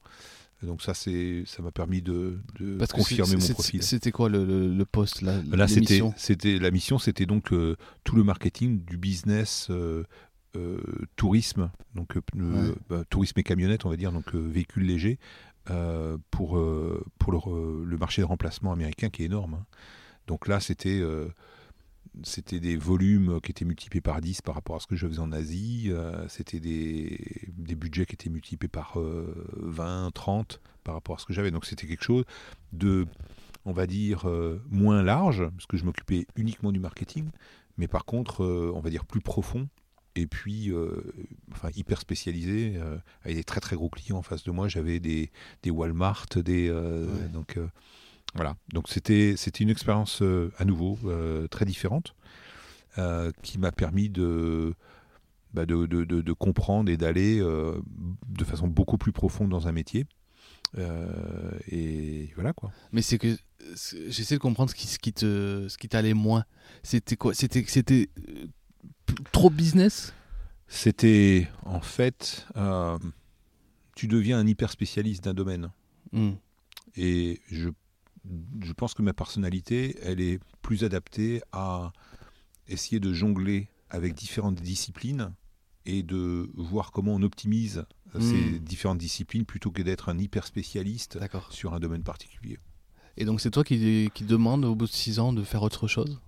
[0.62, 3.82] Donc ça, c'est, ça m'a permis de, de Parce confirmer mon profil.
[3.82, 7.52] C'était quoi le, le- le poste là Là, c'était, c'était la mission, c'était donc
[8.04, 9.70] tout le marketing du business
[11.16, 12.74] tourisme, donc Ouais.
[12.88, 15.18] bah, tourisme et camionnette, on va dire, donc véhicules légers
[15.70, 19.54] euh, pour euh, pour le, marché de remplacement américain qui est énorme.
[19.54, 19.66] hein.
[20.26, 21.28] Donc là, c'était euh,
[22.24, 25.20] c'était des volumes qui étaient multipliés par 10 par rapport à ce que je faisais
[25.20, 25.90] en Asie.
[26.28, 31.26] c'était des, des budgets qui étaient multipliés par euh, 20, 30 par rapport à ce
[31.26, 31.50] que j'avais.
[31.50, 32.24] Donc c'était quelque chose
[32.72, 33.06] de,
[33.64, 34.26] on va dire,
[34.68, 37.30] moins large, parce que je m'occupais uniquement du marketing,
[37.78, 39.68] mais par contre, on va dire plus profond.
[40.14, 41.00] Et puis, euh,
[41.52, 44.68] enfin, hyper spécialisé, euh, avec des très très gros clients en face de moi.
[44.68, 45.30] J'avais des,
[45.62, 47.28] des Walmart, des euh, Ouais.
[47.32, 47.66] donc euh,
[48.34, 48.56] voilà.
[48.72, 50.22] Donc c'était c'était une expérience
[50.58, 50.98] à nouveau
[51.50, 52.14] très différente
[53.42, 54.74] qui m'a permis de,
[55.54, 59.72] bah, de, de, de- de comprendre et d'aller de façon beaucoup plus profonde dans un
[59.72, 60.06] métier.
[61.70, 62.70] Et voilà quoi.
[62.92, 63.36] Mais c'est que
[64.08, 66.44] j'essaie de comprendre ce qui, ce qui te ce qui t'allait moins.
[66.82, 67.34] C'était quoi?
[67.34, 68.08] C'était c'était
[69.32, 70.12] trop business?
[70.68, 72.98] C'était en fait, euh,
[73.94, 75.70] tu deviens un hyper spécialiste d'un domaine.
[76.12, 76.32] Hmm.
[76.96, 77.68] Et je,
[78.62, 81.92] je pense que ma personnalité, elle est plus adaptée à
[82.68, 85.32] essayer de jongler avec différentes disciplines
[85.84, 88.58] et de voir comment on optimise euh, ces Mm.
[88.60, 91.18] différentes disciplines plutôt que d'être un hyper spécialiste
[91.50, 92.58] sur un domaine particulier.
[93.16, 95.88] Et donc c'est toi qui, qui demande au bout de 6 ans de faire autre
[95.88, 96.20] chose?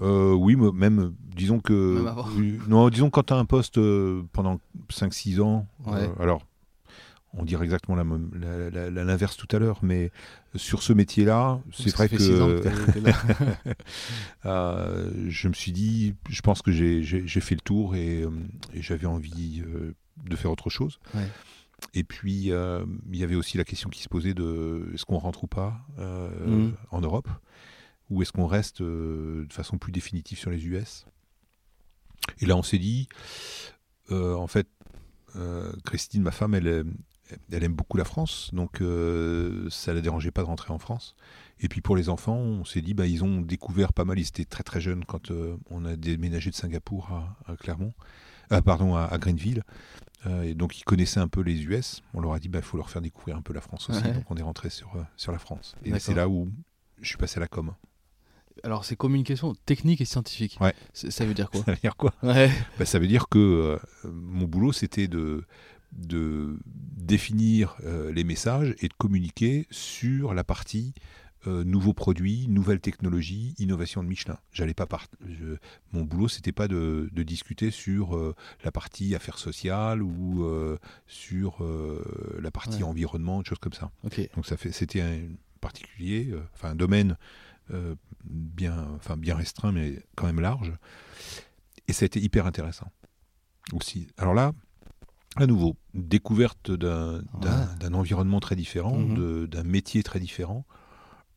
[0.00, 1.96] Euh, oui, même, disons que.
[1.96, 2.26] Même avant.
[2.68, 6.02] non, disons quand tu as un poste euh, pendant 5-6 ans, Ouais.
[6.02, 6.42] euh, alors
[7.34, 10.10] on dirait exactement la même- la- la- la- l'inverse tout à l'heure, mais
[10.54, 12.68] sur ce métier-là, c'est vrai que, que
[14.46, 17.02] euh, je me suis dit, je pense que j'ai-
[17.40, 18.22] fait le tour et,
[18.72, 19.62] et j'avais envie
[20.24, 20.98] de faire autre chose.
[21.14, 21.26] Ouais.
[21.94, 25.18] Et puis, euh, il y avait aussi la question qui se posait de est-ce qu'on
[25.18, 26.72] rentre ou pas euh, Mhm.
[26.90, 27.28] en Europe?
[28.10, 31.06] Ou est-ce qu'on reste euh, de façon plus définitive sur les US
[32.40, 33.08] Et là, on s'est dit,
[34.10, 34.68] euh, en fait,
[35.36, 36.96] euh, Christine, ma femme, elle, aime-
[37.52, 41.14] elle aime beaucoup la France, donc ça ne la dérangeait pas de rentrer en France.
[41.60, 44.26] Et puis pour les enfants, on s'est dit, bah, ils ont découvert pas mal, ils
[44.26, 45.30] étaient très très jeunes quand
[45.70, 47.92] on a déménagé de Singapour à, à Clermont,
[48.50, 49.62] ah, pardon, à, à Greenville.
[50.26, 52.02] Euh, et donc ils connaissaient un peu les US.
[52.14, 54.02] On leur a dit, il faut leur faire découvrir un peu la France aussi.
[54.02, 54.12] Ouais.
[54.12, 55.76] Donc on est rentré sur, euh, sur la France.
[55.84, 56.50] Et c'est là où
[57.00, 57.74] je suis passé à la com.
[58.64, 60.58] Alors c'est communication technique et scientifique.
[60.60, 60.74] Ouais.
[60.92, 62.50] Ça veut dire quoi Ça veut dire quoi Ouais.
[62.78, 63.78] Bah, ça veut dire que euh,
[64.10, 65.44] mon boulot, c'était de,
[65.92, 66.58] de
[66.96, 70.94] définir euh, les messages et de communiquer sur la partie
[71.46, 74.38] euh, nouveaux produits, nouvelles technologies, innovation de Michelin.
[74.52, 75.56] J'allais pas part- je-
[75.92, 78.34] mon boulot, c'était pas de, de discuter sur euh,
[78.64, 81.58] la partie affaires sociales ou euh, sur
[82.42, 82.82] la partie Ouais.
[82.82, 83.90] environnement, des choses comme ça.
[84.34, 85.16] Donc ça fait, c'était un
[85.60, 87.16] particulier, enfin un domaine
[87.70, 87.94] euh,
[88.24, 90.72] bien, enfin bien restreint, mais quand même large.
[91.88, 92.90] Et ça a été hyper intéressant.
[93.74, 94.08] aussi.
[94.16, 94.52] Alors là,
[95.36, 97.76] à nouveau, découverte d'un d'un- Ouais.
[97.80, 99.46] d'un environnement très différent, Mhm.
[99.46, 100.64] d'un métier très différent.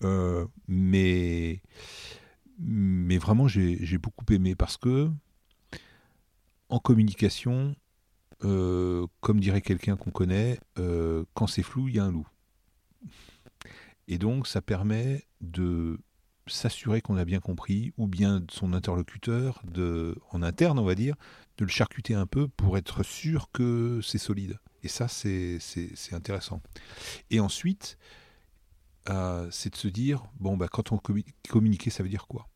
[0.03, 1.61] Euh, mais,
[2.57, 5.11] mais vraiment, j'ai beaucoup aimé parce que
[6.69, 7.75] en communication,
[8.45, 12.27] euh, comme dirait quelqu'un qu'on connaît, euh, quand c'est flou, il y a un loup.
[14.07, 15.99] Et donc, ça permet de
[16.47, 21.15] s'assurer qu'on a bien compris, ou bien son interlocuteur, de, en interne, on va dire,
[21.57, 24.59] de le charcuter un peu pour être sûr que c'est solide.
[24.83, 25.59] Et ça, c'est
[26.11, 26.61] intéressant.
[27.29, 27.97] Et ensuite,
[29.09, 32.47] euh, c'est de se dire, bon, bah, quand on commu- communiquer, ça veut dire quoi?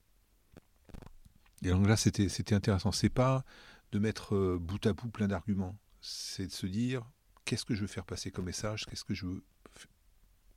[1.62, 2.92] Et donc là, c'était intéressant.
[2.92, 3.46] C'est pas
[3.92, 5.78] de mettre euh, bout à bout plein d'arguments.
[6.02, 7.04] C'est de se dire,
[7.46, 8.86] qu'est-ce que je veux faire passer comme message?
[8.86, 9.44] Qu'est-ce que je veux,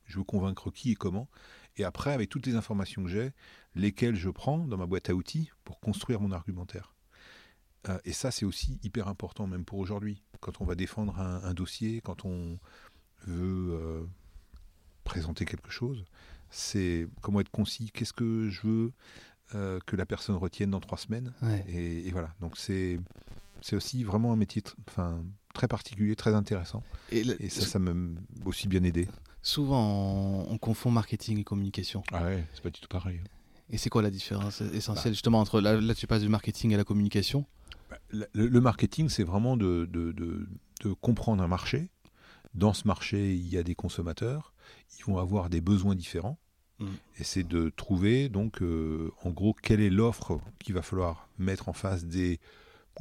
[0.05, 1.29] je veux convaincre qui et comment?
[1.79, 3.31] Et après, avec toutes les informations que j'ai,
[3.75, 6.93] lesquelles je prends dans ma boîte à outils pour construire mon argumentaire.
[7.87, 10.21] Euh, et ça, c'est aussi hyper important, même pour aujourd'hui.
[10.41, 12.59] Quand on va défendre un, un dossier, quand on
[13.25, 14.03] veut euh,
[15.05, 16.03] présenter quelque chose,
[16.49, 17.91] c'est comment être concis.
[17.91, 18.91] Qu'est-ce que je veux
[19.55, 21.63] euh, que la personne retienne dans trois semaines Ouais.
[21.67, 22.33] et, et voilà.
[22.41, 22.99] Donc c'est
[23.71, 25.23] aussi vraiment un métier, enfin
[25.53, 26.83] très particulier, très intéressant.
[27.11, 27.93] Et, le- Et ça, ça m'a
[28.45, 29.07] aussi bien aidé.
[29.41, 32.03] Souvent, on, on confond marketing et communication.
[32.11, 33.21] Ah ouais, c'est pas du tout pareil.
[33.69, 34.69] Et c'est quoi la différence Bah.
[34.73, 37.45] essentielle justement entre là, là tu passes du marketing à la communication?
[38.11, 40.47] Le, le marketing, c'est vraiment de, de- de-
[40.83, 41.89] de comprendre un marché.
[42.55, 44.53] Dans ce marché, il y a des consommateurs.
[44.97, 46.39] Ils vont avoir des besoins différents.
[46.79, 46.85] Mm.
[47.19, 51.67] Et c'est de trouver, donc, euh, en gros, quelle est l'offre qu'il va falloir mettre
[51.69, 52.39] en face des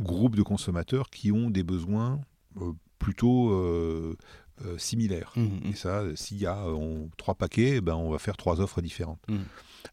[0.01, 2.21] groupes de consommateurs qui ont des besoins
[2.61, 4.17] euh, plutôt euh,
[4.65, 5.33] euh, similaires.
[5.37, 5.61] Mhm.
[5.71, 8.61] Et ça, s'il y a euh, on- trois paquets, eh ben, on va faire trois
[8.61, 9.21] offres différentes.
[9.29, 9.37] Mm.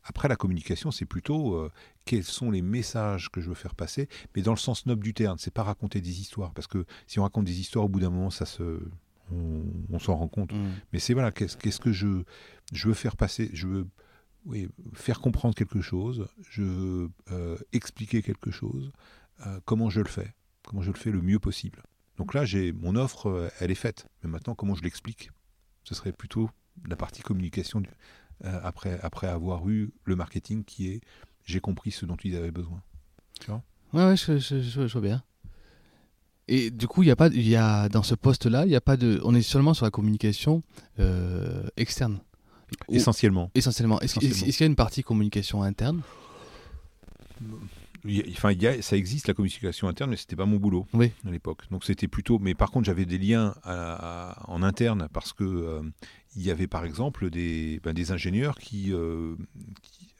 [0.03, 1.71] Après, la communication, c'est plutôt euh,
[2.05, 5.13] quels sont les messages que je veux faire passer, mais dans le sens noble du
[5.13, 5.37] terme.
[5.37, 8.09] C'est pas raconter des histoires, parce que si on raconte des histoires, au bout d'un
[8.09, 8.81] moment, ça se,
[9.31, 10.51] on, on s'en rend compte.
[10.93, 12.23] Mais c'est voilà, qu'est-ce qu'est-ce que je,
[12.73, 13.87] je veux faire passer Je veux
[14.45, 18.91] oui, faire comprendre quelque chose, je veux euh, expliquer quelque chose,
[19.47, 20.35] euh, comment je le fais,
[20.67, 21.81] comment je le fais le mieux possible.
[22.17, 24.07] Donc là, j'ai mon offre, euh, elle est faite.
[24.23, 25.31] Mais maintenant, comment je l'explique?
[25.83, 26.49] Ce serait plutôt
[26.87, 27.89] la partie communication du-
[28.43, 31.01] euh, après, après avoir eu le marketing qui est
[31.45, 32.81] j'ai compris ce dont ils avaient besoin.
[33.93, 35.23] Ouais, ouais, je, je- je- je vois bien.
[36.47, 38.75] Et du coup, il y a pas, il y a dans ce poste-là, il y
[38.75, 40.63] a pas de, on est seulement sur la communication
[40.99, 42.19] euh, externe.
[42.89, 43.51] Essentiellement.
[43.53, 43.99] essentiellement.
[44.47, 46.01] Est-ce qu'il y a une partie communication interne?
[48.31, 51.11] Enfin, il y a- ça existe la communication interne, mais c'était pas mon boulot Oui.
[51.25, 51.63] à l'époque.
[51.71, 52.39] Donc c'était plutôt.
[52.39, 55.81] Mais par contre, j'avais des liens à- à- en interne parce que euh,
[56.35, 59.35] il y avait par exemple des, ben, des ingénieurs qui, euh,
[59.81, 60.11] qui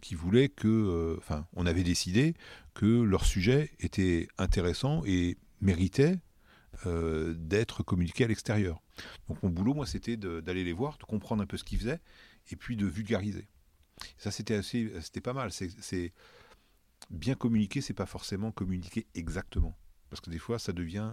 [0.00, 0.68] qui voulaient que.
[0.68, 2.34] euh, Enfin, on avait décidé
[2.74, 6.16] que leur sujet était intéressant et méritait
[6.86, 8.80] euh, d'être communiqué à l'extérieur.
[9.28, 12.00] Donc mon boulot, moi, c'était d'aller les voir, de comprendre un peu ce qu'ils faisaient
[12.52, 13.48] et puis de vulgariser.
[14.16, 15.50] Ça, c'était assez, c'était pas mal.
[15.50, 16.12] C'est
[17.10, 19.76] bien communiquer, c'est pas forcément communiquer exactement,
[20.10, 21.12] parce que des fois, ça devient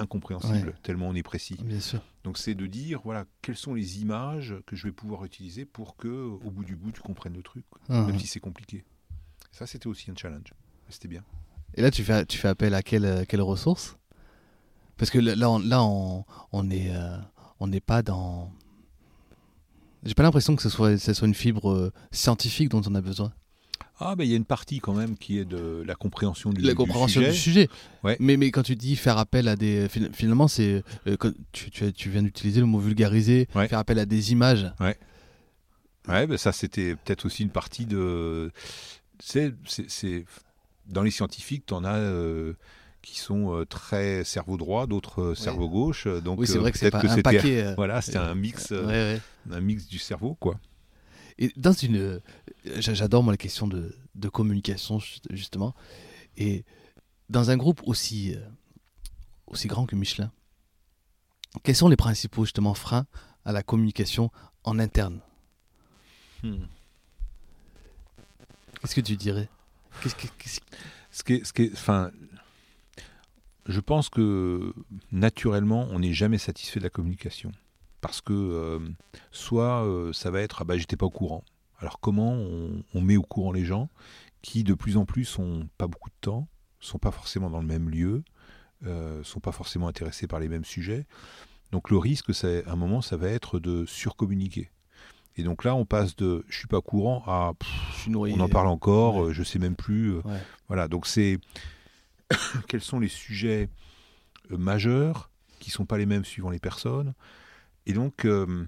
[0.00, 0.74] incompréhensible Ouais.
[0.84, 1.56] tellement on est précis.
[1.64, 2.00] Bien sûr.
[2.22, 5.96] Donc c'est de dire voilà quelles sont les images que je vais pouvoir utiliser pour
[5.96, 7.64] que au bout du bout tu comprennes le truc.
[7.88, 8.06] Mhm.
[8.06, 8.84] même si c'est compliqué.
[9.50, 10.54] Ça c'était aussi un challenge.
[10.88, 11.24] C'était bien.
[11.74, 13.98] Et là, tu fais, tu fais appel à quelle, euh, quelle ressource?
[14.96, 17.18] Parce que là, là, on, là, on, on est, euh,
[17.60, 18.50] on n'est pas dans.
[20.04, 23.00] J'ai pas l'impression que ce soit, ce soit une fibre euh, scientifique dont on a
[23.00, 23.32] besoin.
[24.00, 26.60] Ah ben il y a une partie quand même qui est de la compréhension du,
[26.62, 27.32] la du compréhension sujet.
[27.32, 27.68] du sujet.
[28.04, 28.16] Ouais.
[28.20, 29.88] Mais, mais quand tu dis faire appel à des.
[29.88, 30.84] fin- Finalement, c'est.
[31.08, 31.16] euh,
[31.52, 33.66] tu, tu, viens d'utiliser le mot vulgariser, Ouais.
[33.66, 34.70] faire appel à des images.
[34.80, 38.50] Ouais, ben ça c'était peut-être aussi une partie de.
[39.18, 39.52] C'est,
[40.86, 42.54] dans les scientifiques, tu en as euh,
[43.02, 46.06] qui sont euh, très cerveau droit, d'autres cerveau gauche.
[46.06, 47.72] Donc oui, c'est vrai que c'est un paquet.
[47.76, 49.20] Voilà, c'était un mix, ouais, ouais.
[49.50, 50.58] un mix du cerveau, quoi.
[51.38, 51.96] Et dans une.
[51.96, 52.20] euh,
[52.64, 55.74] j'a- J'adore, moi, les questions de, de communication, ju- justement.
[56.36, 56.64] Et
[57.28, 58.40] dans un groupe aussi, euh,
[59.46, 60.32] aussi grand que Michelin,
[61.62, 63.06] quels sont les principaux, justement, freins
[63.44, 64.30] à la communication
[64.64, 65.20] en interne?
[66.42, 66.64] Hmm.
[68.80, 69.48] Qu'est-ce que tu dirais?
[70.02, 70.26] Qu'est-ce que-
[71.10, 72.10] Ce qui est, ce qui est- enfin,
[73.66, 74.72] je pense que
[75.10, 77.50] naturellement, on n'est jamais satisfait de la communication.
[78.00, 78.78] Parce que euh,
[79.32, 81.44] soit euh, ça va être, ah bah j'étais pas au courant.
[81.80, 83.88] Alors comment on, on met au courant les gens
[84.42, 86.48] qui de plus en plus ont pas beaucoup de temps,
[86.80, 88.22] sont pas forcément dans le même lieu,
[88.86, 91.06] euh, sont pas forcément intéressés par les mêmes sujets.
[91.72, 94.70] Donc le risque, c'est à un moment, ça va être de surcommuniquer.
[95.36, 98.10] Et donc là, on passe de je suis pas au courant à pff, Je suis
[98.10, 98.34] noyé.
[98.36, 99.30] on en parle encore, ouais.
[99.30, 100.12] euh, je sais même plus.
[100.14, 100.38] euh, Ouais.
[100.68, 101.38] voilà, donc c'est
[102.68, 103.68] quels sont les sujets
[104.50, 105.30] majeurs
[105.60, 107.14] qui sont pas les mêmes suivant les personnes.
[107.88, 108.66] Et donc, euh,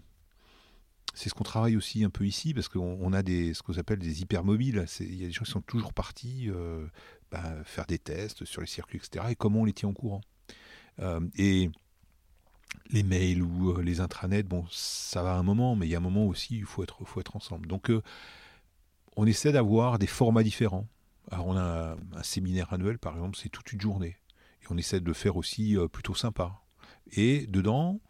[1.14, 3.76] c'est ce qu'on travaille aussi un peu ici, parce qu'on on a des, ce qu'on
[3.76, 4.86] appelle des hypermobiles.
[5.00, 6.86] Il y a des gens qui sont toujours partis euh,
[7.30, 9.26] bah, faire des tests sur les circuits, etc.
[9.28, 10.22] Et comment on les tient au courant?
[11.00, 11.70] Euh, et
[12.88, 15.98] les mails ou les intranets, bon, ça va à un moment, mais il y a
[15.98, 17.66] un moment aussi, il faut être, faut être ensemble.
[17.66, 17.92] Donc,
[19.16, 20.88] on essaie d'avoir des formats différents.
[21.30, 24.16] Alors, on a un, un séminaire annuel, par exemple, c'est toute une journée.
[24.62, 26.62] Et on essaie de le faire aussi plutôt sympa.
[27.12, 28.00] Et dedans,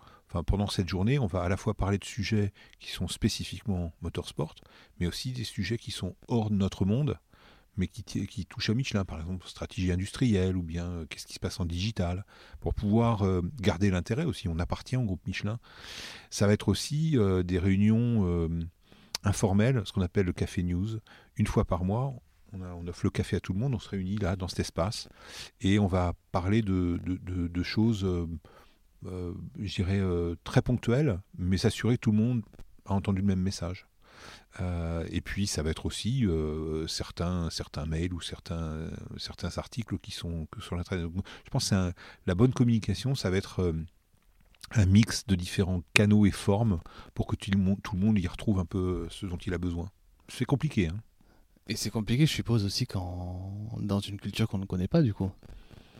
[0.46, 4.54] pendant cette journée, on va à la fois parler de sujets qui sont spécifiquement motorsport,
[4.98, 7.18] mais aussi des sujets qui sont hors de notre monde,
[7.76, 11.40] mais qui, touchent à Michelin, par exemple, stratégie industrielle, ou bien euh, qu'est-ce qui se
[11.40, 12.24] passe en digital,
[12.60, 14.48] pour pouvoir euh, garder l'intérêt aussi.
[14.48, 15.58] On appartient au groupe Michelin.
[16.30, 18.50] Ça va être aussi euh, des réunions
[19.24, 20.98] informelles, ce qu'on appelle le café news.
[21.36, 22.12] Une fois par mois,
[22.52, 25.08] on, offre le café à tout le monde, on se réunit là, dans cet espace,
[25.60, 28.06] et on va parler de choses,
[29.06, 32.42] euh, je dirais, euh, très ponctuelles, mais s'assurer que tout le monde
[32.86, 33.86] a entendu le même message.
[34.60, 39.98] Euh, et puis, ça va être aussi euh, certains, certains mails ou certains, certains articles
[39.98, 41.06] qui sont sur l'internet.
[41.12, 41.92] Donc, Je pense que
[42.26, 43.74] la bonne communication, ça va être
[44.72, 46.80] un mix de différents canaux et formes
[47.14, 49.54] pour que tout le monde, tout le monde y retrouve un peu ce dont il
[49.54, 49.90] a besoin.
[50.28, 51.00] C'est compliqué, hein
[51.66, 55.14] Et c'est compliqué, je suppose, aussi quand dans une culture qu'on ne connaît pas, du
[55.14, 55.30] coup.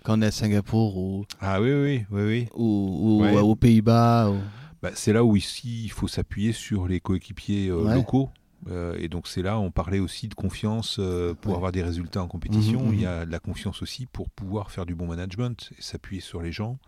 [0.05, 2.49] Quand on est à Singapour ou, Ah oui, oui, oui, oui.
[2.55, 3.37] ou, ou Ouais.
[3.39, 4.31] aux Pays-Bas.
[4.31, 4.41] ou-
[4.83, 7.95] Bah, c'est là où ici il faut s'appuyer sur les coéquipiers euh, Ouais.
[7.95, 8.31] locaux.
[8.69, 11.57] Euh, et donc c'est là on parlait aussi de confiance euh, pour Ouais.
[11.57, 12.85] avoir des résultats en compétition.
[12.87, 13.09] Mhm, Il y mhm.
[13.11, 16.53] a de la confiance aussi pour pouvoir faire du bon management et s'appuyer sur les
[16.53, 16.79] gens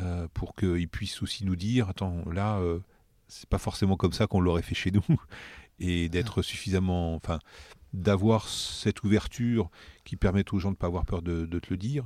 [0.00, 2.60] euh, pour qu'ils puissent aussi nous dire attends là
[3.28, 5.02] c'est pas forcément comme ça qu'on l'aurait fait chez nous
[5.80, 7.38] et d'être suffisamment enfin
[7.92, 9.68] d'avoir cette ouverture
[10.04, 12.04] qui permette aux gens de pas avoir peur de, de te le dire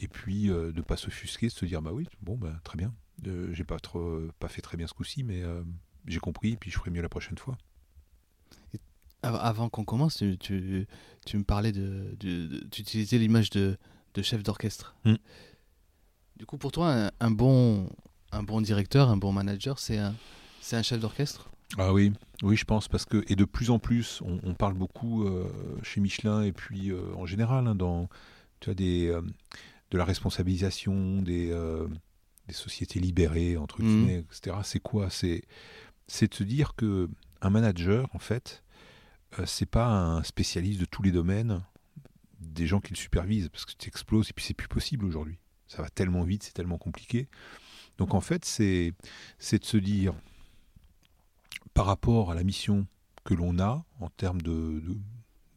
[0.00, 2.92] et puis euh, de pas s'offusquer de se dire bah oui bon bah très bien
[3.26, 5.62] Euh, j'ai pas trop pas fait très bien ce coup-ci mais euh,
[6.06, 7.56] j'ai compris et puis je ferai mieux la prochaine fois
[9.22, 10.86] Av- Avant qu'on commence, tu, tu,
[11.26, 12.14] tu me parlais de.
[12.20, 13.76] de- de- tu utilisais l'image de,
[14.14, 14.94] de chef d'orchestre.
[15.04, 15.14] Mm.
[16.36, 17.90] Du coup, pour toi, un, un bon,
[18.30, 20.14] un bon directeur, un bon manager, c'est un,
[20.60, 21.50] c'est un chef d'orchestre?
[21.78, 22.12] Ah oui,
[22.44, 25.50] oui, je pense parce que et de plus en plus, on, on parle beaucoup euh,
[25.82, 28.08] chez Michelin et puis euh, en général hein, dans
[28.60, 29.20] tu as des euh,
[29.90, 31.86] de la responsabilisation des euh,
[32.46, 33.88] des sociétés libérées entre Mhm.
[33.88, 34.56] guillemets, etc.
[34.64, 35.10] C'est quoi?
[35.10, 35.42] C'est
[36.28, 37.08] de se dire que
[37.42, 38.62] un manager en fait,
[39.38, 41.62] euh, c'est pas un spécialiste de tous les domaines
[42.40, 45.38] des gens qui le supervisent parce que tu exploses et puis c'est plus possible aujourd'hui.
[45.66, 47.28] Ça va tellement vite, c'est tellement compliqué.
[47.98, 48.92] Donc en fait, c'est
[49.52, 50.14] de se dire
[51.74, 52.86] par rapport à la mission
[53.24, 54.96] que l'on a en termes de, de,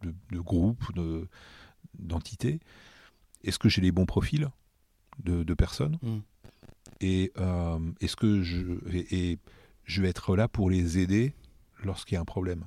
[0.10, 1.28] de- de groupe, de-
[1.98, 2.60] d'entité,
[3.44, 4.50] est-ce que j'ai les bons profils
[5.20, 6.20] de, de personnes Mm.
[7.04, 8.62] Et euh, est-ce que je,
[8.92, 9.40] et, et
[9.86, 11.34] je vais être là pour les aider
[11.84, 12.66] lorsqu'il y a un problème?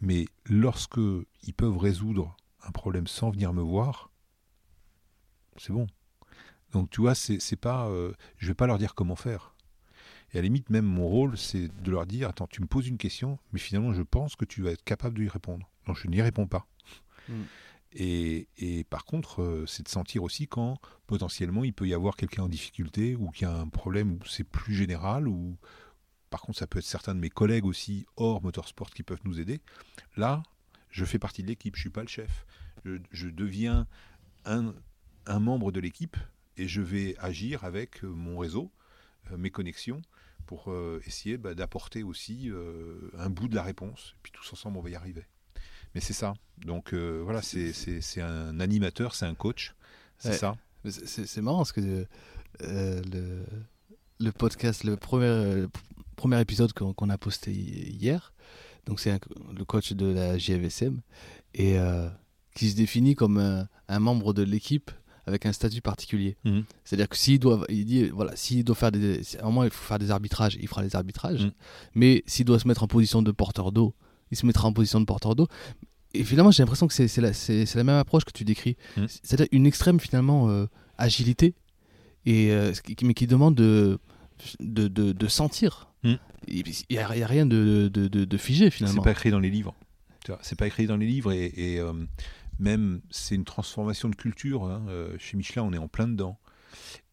[0.00, 0.98] Mais lorsque
[1.42, 4.10] ils peuvent résoudre un problème sans venir me voir,
[5.56, 5.86] c'est bon.
[6.72, 9.54] Donc tu vois, c'est c'est pas, euh, je vais pas leur dire comment faire.
[10.32, 12.86] Et à la limite, même mon rôle, c'est de leur dire Attends, tu me poses
[12.86, 15.68] une question, mais finalement, je pense que tu vas être capable de y répondre.
[15.86, 16.66] Donc, je n'y réponds pas.
[17.28, 17.42] Mm.
[17.92, 22.44] Et, par contre, euh, c'est de sentir aussi quand potentiellement il peut y avoir quelqu'un
[22.44, 25.56] en difficulté ou qu'il y a un problème où c'est plus général ou
[26.30, 29.40] par contre, ça peut être certains de mes collègues aussi hors motorsport qui peuvent nous
[29.40, 29.60] aider.
[30.16, 30.44] Là,
[30.88, 32.46] je fais partie de l'équipe, je suis pas le chef.
[32.84, 33.88] Je, deviens
[34.44, 34.72] un,
[35.40, 36.16] membre de l'équipe
[36.56, 38.70] et je vais agir avec euh, mon réseau,
[39.32, 40.02] euh, mes connexions,
[40.46, 40.72] pour
[41.04, 42.50] essayer bah, d'apporter aussi
[43.16, 44.14] un bout de la réponse.
[44.16, 45.24] Et puis tous ensemble, on va y arriver.
[45.94, 46.34] Mais c'est ça.
[46.64, 49.74] Donc euh, voilà, c'est un animateur, c'est un coach.
[50.18, 50.36] C'est Ouais.
[50.36, 50.56] ça.
[50.88, 52.06] C'est marrant parce que
[52.62, 53.44] euh, le,
[54.18, 55.66] le podcast, le premier,
[56.16, 58.32] premier épisode qu'on a posté hi- hier,
[58.86, 59.18] donc c'est
[59.56, 61.00] le coach de la JVSM
[61.54, 62.08] et euh,
[62.54, 64.90] qui se définit comme un, un membre de l'équipe
[65.26, 66.36] avec un statut particulier.
[66.44, 66.64] Mhm.
[66.84, 69.70] C'est-à-dire que s'il doit, il dit voilà, s'il doit faire des, à un moment il
[69.70, 71.44] faut faire des arbitrages, il fera des arbitrages.
[71.44, 71.52] Mhm.
[71.94, 73.94] Mais s'il doit se mettre en position de porteur d'eau,
[74.30, 75.46] il se mettra en position de porteur d'eau.
[76.14, 78.44] Et finalement, j'ai l'impression que c'est c'est la, c'est- c'est la même approche que tu
[78.44, 78.76] décris.
[78.96, 79.06] Mhm.
[79.08, 80.66] C'est-à-dire une extrême finalement euh,
[80.98, 81.54] agilité,
[82.26, 82.72] et, euh,
[83.02, 83.98] mais qui demande de,
[84.60, 85.88] de, de, de sentir.
[86.02, 86.18] Mhm.
[86.48, 89.02] Il n'y a, il y a rien de, de, figé C'est finalement.
[89.02, 89.74] pas écrit dans les livres.
[90.42, 91.92] C'est pas écrit dans les livres et, et, euh,
[92.58, 94.64] même c'est une transformation de culture.
[94.64, 94.82] hein.
[95.18, 96.38] Chez Michelin, on est en plein dedans.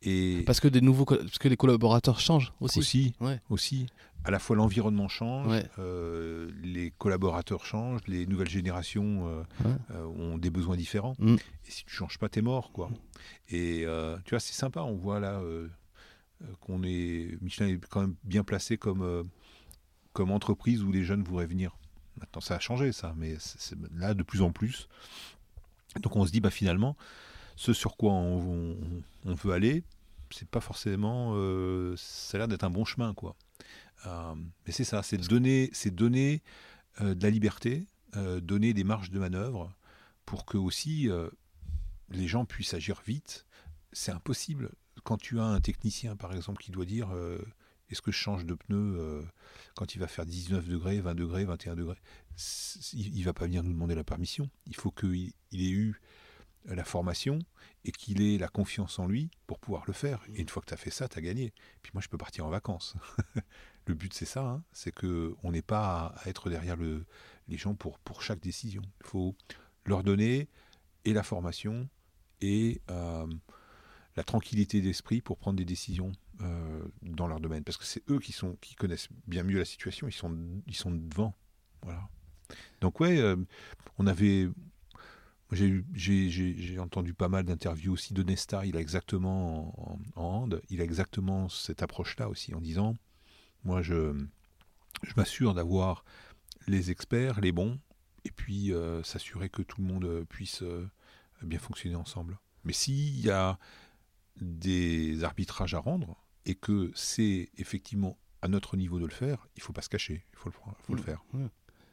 [0.04, 2.80] Et Parce que des nouveaux, parce que les collaborateurs changent aussi.
[2.80, 3.40] aussi, Ouais.
[3.50, 3.88] aussi.
[4.24, 5.66] À la fois l'environnement change, Ouais.
[5.80, 9.76] euh, les collaborateurs changent, les nouvelles générations euh, Ouais.
[9.92, 11.16] euh, ont des besoins différents.
[11.20, 11.36] Mm.
[11.36, 12.90] Et si tu changes pas, t'es mort, quoi.
[13.50, 14.82] Et euh, tu vois, c'est sympa.
[14.82, 15.42] On voit là
[16.60, 19.28] qu'on est Michelin est quand même bien placé comme
[20.14, 21.78] comme entreprise où les jeunes voudraient venir.
[22.20, 24.88] Maintenant, ça a changé, ça, mais c'est là de plus en plus.
[26.02, 26.96] Donc, on se dit, bah finalement,
[27.56, 29.84] ce sur quoi on, on- on veut aller,
[30.32, 31.34] c'est pas forcément.
[31.96, 33.36] ça a l'air d'être un bon chemin, quoi.
[34.06, 34.36] Euh,
[34.66, 36.44] mais c'est ça, c'est donner, c'est donner
[37.02, 39.76] euh, de la liberté, euh, donner des marges de manœuvre
[40.26, 41.10] pour que aussi
[42.10, 43.46] les gens puissent agir vite.
[43.94, 44.72] C'est impossible.
[45.06, 47.10] Quand tu as un technicien, par exemple, qui doit dire
[47.90, 49.26] est-ce que je change de pneu
[49.76, 52.02] quand il va faire 19 degrés, 20 degrés, 21 degrés
[52.92, 54.50] Il ne va pas venir nous demander la permission.
[54.66, 56.02] Il faut qu'il il ait eu
[56.66, 57.40] la formation
[57.86, 60.22] et qu'il ait la confiance en lui pour pouvoir le faire.
[60.34, 61.54] Et une fois que tu as fait ça, tu as gagné.
[61.82, 62.96] Puis moi, je peux partir en vacances.
[63.88, 64.42] le but, c'est ça.
[64.42, 64.64] hein.
[64.72, 67.06] c'est qu'on n'est pas à, être derrière le,
[67.48, 68.82] les gens pour, chaque décision.
[69.02, 69.36] Il faut
[69.86, 70.48] leur donner
[71.06, 71.90] et la formation
[72.42, 73.28] et euh,
[74.16, 76.12] la tranquillité d'esprit pour prendre des décisions
[76.42, 77.64] euh, dans leur domaine.
[77.64, 80.08] Parce que c'est eux qui, sont, qui connaissent bien mieux la situation.
[80.08, 81.34] Ils sont, ils sont devant.
[81.84, 82.08] Voilà.
[82.82, 83.36] Donc, ouais, euh,
[83.98, 84.50] on avait.
[85.52, 88.66] J'ai entendu pas mal d'interviews aussi de Nesta.
[88.66, 92.98] Il a exactement, en, en il a exactement cette approche-là aussi, en disant
[93.64, 94.14] Moi, je,
[95.04, 96.04] je m'assure d'avoir
[96.68, 97.80] les experts, les bons,
[98.26, 100.90] et puis euh, s'assurer que tout le monde euh, puisse euh,
[101.44, 102.38] bien fonctionner ensemble.
[102.64, 103.58] Mais s'il y a
[104.42, 109.62] des arbitrages à rendre, et que c'est effectivement à notre niveau de le faire, il
[109.64, 110.54] faut pas se cacher, il faut le,
[110.84, 111.04] faut le Mm.
[111.04, 111.24] faire.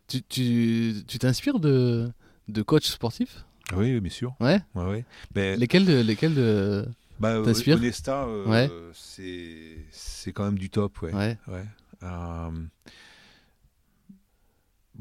[0.06, 2.12] Tu tu- tu t'inspires de,
[2.48, 3.44] de coachs sportifs?
[3.74, 4.36] Oui, bien sûr.
[4.40, 4.60] Ouais.
[4.74, 5.04] Ouais, ouais.
[5.32, 6.86] Ben, Lesquels de, lesquels de...
[7.24, 8.70] Bah, euh, Onesta, euh, Ouais.
[9.90, 11.14] c'est quand même du top, ouais.
[11.14, 11.38] Ouais.
[11.48, 11.64] Ouais.
[12.02, 12.50] Euh,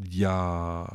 [0.04, 0.88] Il y a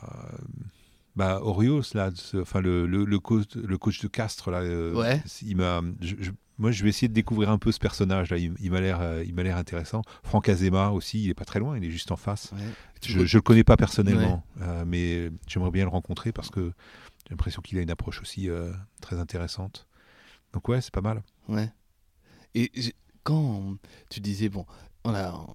[1.16, 4.94] bah, Orios, là, ce- enfin, le, le, le coach, le coach de Castres, là, euh,
[4.94, 5.22] Ouais.
[5.42, 5.80] il m'a,
[6.58, 8.38] moi, je vais essayer de découvrir un peu ce personnage, là.
[8.38, 10.02] Il, il m'a l'air, il m'a l'air intéressant.
[10.24, 12.52] Franck Azema aussi, il est pas très loin, il est juste en face.
[12.52, 12.58] ouais.
[13.04, 16.72] Je, je le connais pas personnellement, euh, mais j'aimerais bien le rencontrer parce que
[17.26, 19.86] j'ai l'impression qu'il a une approche aussi euh, très intéressante.
[20.52, 21.22] Donc ouais, c'est pas mal.
[21.48, 21.70] Ouais.
[22.54, 22.70] Et
[23.22, 23.76] quand
[24.08, 24.64] tu disais, bon,
[25.04, 25.46] on a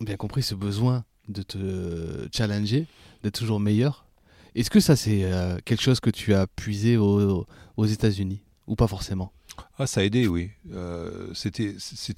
[0.00, 2.86] bien compris ce besoin de te challenger,
[3.22, 4.06] d'être toujours meilleur,
[4.54, 8.74] est-ce que ça c'est euh, quelque chose que tu as puisé au- aux États-Unis Ou
[8.76, 9.32] pas forcément?
[9.78, 10.50] Ah, ça a aidé, oui.
[10.72, 11.74] Euh, c'était,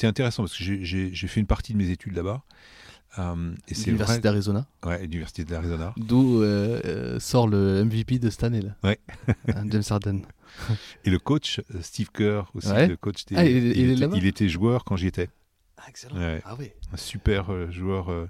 [0.07, 2.43] intéressant parce que j'ai, fait une partie de mes études là-bas.
[3.19, 3.55] Euh,
[3.87, 5.95] L'Université d'Arizona, Ouais, l'université d'Arizona.
[5.97, 8.77] d'où euh, euh, sort le MVP de cette année là.
[8.85, 8.99] Ouais.
[9.55, 10.21] Hein, James Harden.
[11.05, 12.89] Et le coach, euh, Steve Kerr aussi, Ouais.
[12.89, 15.29] le coach des- Ah, il il était, là-bas il était joueur quand j'y étais.
[15.77, 16.17] Ah, excellent.
[16.17, 16.43] Ouais.
[16.45, 16.71] Ah oui.
[16.93, 18.27] Un super euh, joueur, euh,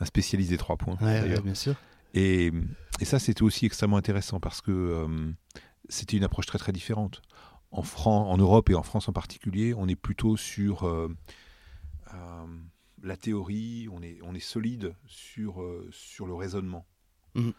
[0.00, 0.96] un spécialiste des trois points.
[1.00, 1.42] Ouais, ouais, d'ailleurs.
[1.42, 1.76] bien sûr.
[2.14, 2.50] Et,
[3.00, 5.32] et ça, c'était aussi extrêmement intéressant parce que euh,
[5.88, 7.22] c'était une approche très très différente.
[7.70, 11.08] En, Fran- en Europe et en France en particulier, on est plutôt sur euh,
[12.14, 12.46] euh,
[13.02, 16.86] la théorie, on est, on est solide sur, euh, sur le raisonnement.
[17.36, 17.52] Mhm.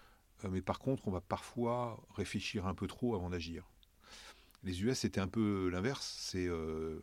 [0.43, 3.70] Euh, mais par contre, on va parfois réfléchir un peu trop avant d'agir.
[4.63, 7.01] Les US, c'était un peu l'inverse, c'est euh,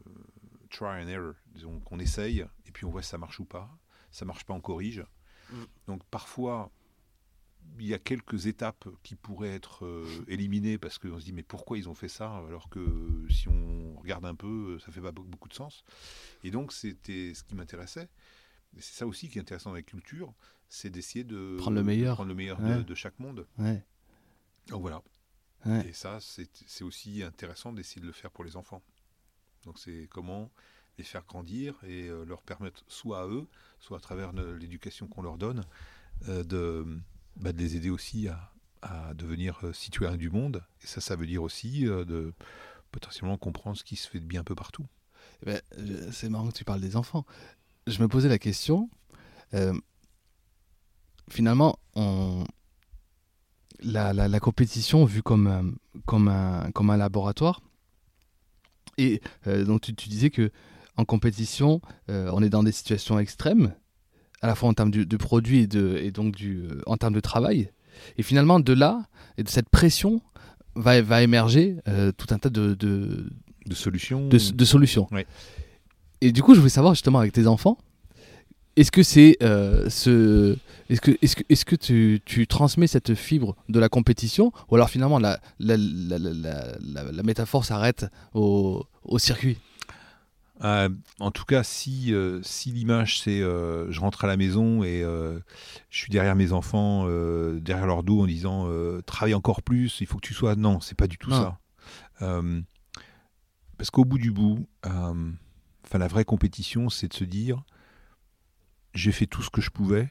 [0.71, 1.35] try and error.
[1.55, 3.69] Disons qu'on essaye et puis on voit si ça marche ou pas.
[4.11, 5.05] Ça marche pas, on corrige.
[5.51, 5.67] Mhm.
[5.89, 6.71] Donc parfois,
[7.81, 11.43] il y a quelques étapes qui pourraient être euh, éliminées parce qu'on se dit mais
[11.43, 15.11] pourquoi ils ont fait ça alors que si on regarde un peu, ça fait pas
[15.11, 15.85] be- beaucoup de sens.
[16.45, 18.09] Et donc c'était ce qui m'intéressait.
[18.79, 20.33] C'est ça aussi qui est intéressant avec culture,
[20.69, 22.15] c'est d'essayer de Prendre le meilleur.
[22.17, 22.85] prendre le meilleur de- Ouais.
[22.85, 23.47] de, chaque monde.
[23.59, 23.83] Ouais.
[24.69, 25.03] Donc voilà.
[25.67, 25.89] Ouais.
[25.89, 28.83] Et ça, c'est aussi intéressant d'essayer de le faire pour les enfants.
[29.65, 30.51] Donc c'est comment
[30.99, 33.47] les faire grandir et euh, leur permettre, soit à eux,
[33.81, 35.65] soit à travers ne- l'éducation qu'on leur donne,
[36.29, 36.87] euh, de,
[37.37, 38.53] bah, de les aider aussi à,
[38.83, 40.65] à devenir euh, citoyens du monde.
[40.83, 42.33] Et ça, ça veut dire aussi euh, de
[42.93, 44.87] potentiellement comprendre ce qui se fait de bien un peu partout.
[45.43, 45.63] Eh ben,
[46.13, 47.25] c'est marrant que tu parles des enfants.
[47.87, 48.91] Je me posais la question.
[49.55, 49.75] euh,
[51.31, 52.45] finalement, on,
[53.83, 55.73] la, la- la compétition vue comme, un-
[56.07, 57.61] comme, un, comme un laboratoire.
[58.97, 60.51] Et euh, donc tu, tu disais que
[60.97, 63.73] en compétition, euh, on est dans des situations extrêmes,
[64.41, 66.97] à la fois en termes de, de produits et, de, et donc du, euh, en
[66.97, 67.71] termes de travail.
[68.17, 69.07] Et finalement, de là,
[69.37, 70.21] et de cette pression,
[70.75, 73.29] va, va émerger euh, tout un tas de, de,
[73.67, 74.29] De solutions.
[74.29, 75.07] de, de solutions.
[75.13, 75.27] Ouais.
[76.21, 77.79] Et du coup, je voulais savoir justement avec tes enfants,
[78.81, 80.57] est-ce que c'est euh, ce,
[80.89, 84.75] est-ce que est-ce que est-ce que tu, tu transmets cette fibre de la compétition ou
[84.77, 89.59] alors finalement la la, la, la, la- métaphore s'arrête au, au circuit?
[90.65, 90.89] Euh,
[91.21, 95.03] en tout cas, si, euh, si l'image c'est euh, je rentre à la maison et
[95.03, 97.05] je suis derrière mes enfants,
[97.61, 98.69] derrière leur dos en disant
[99.07, 100.57] travaille encore plus, il faut que tu sois.
[100.57, 101.55] Non, c'est pas du tout Non.
[102.21, 102.41] ça.
[103.77, 107.63] Parce qu'au bout du bout, la vraie compétition, c'est de se dire
[108.95, 110.11] j'ai fait tout ce que je pouvais,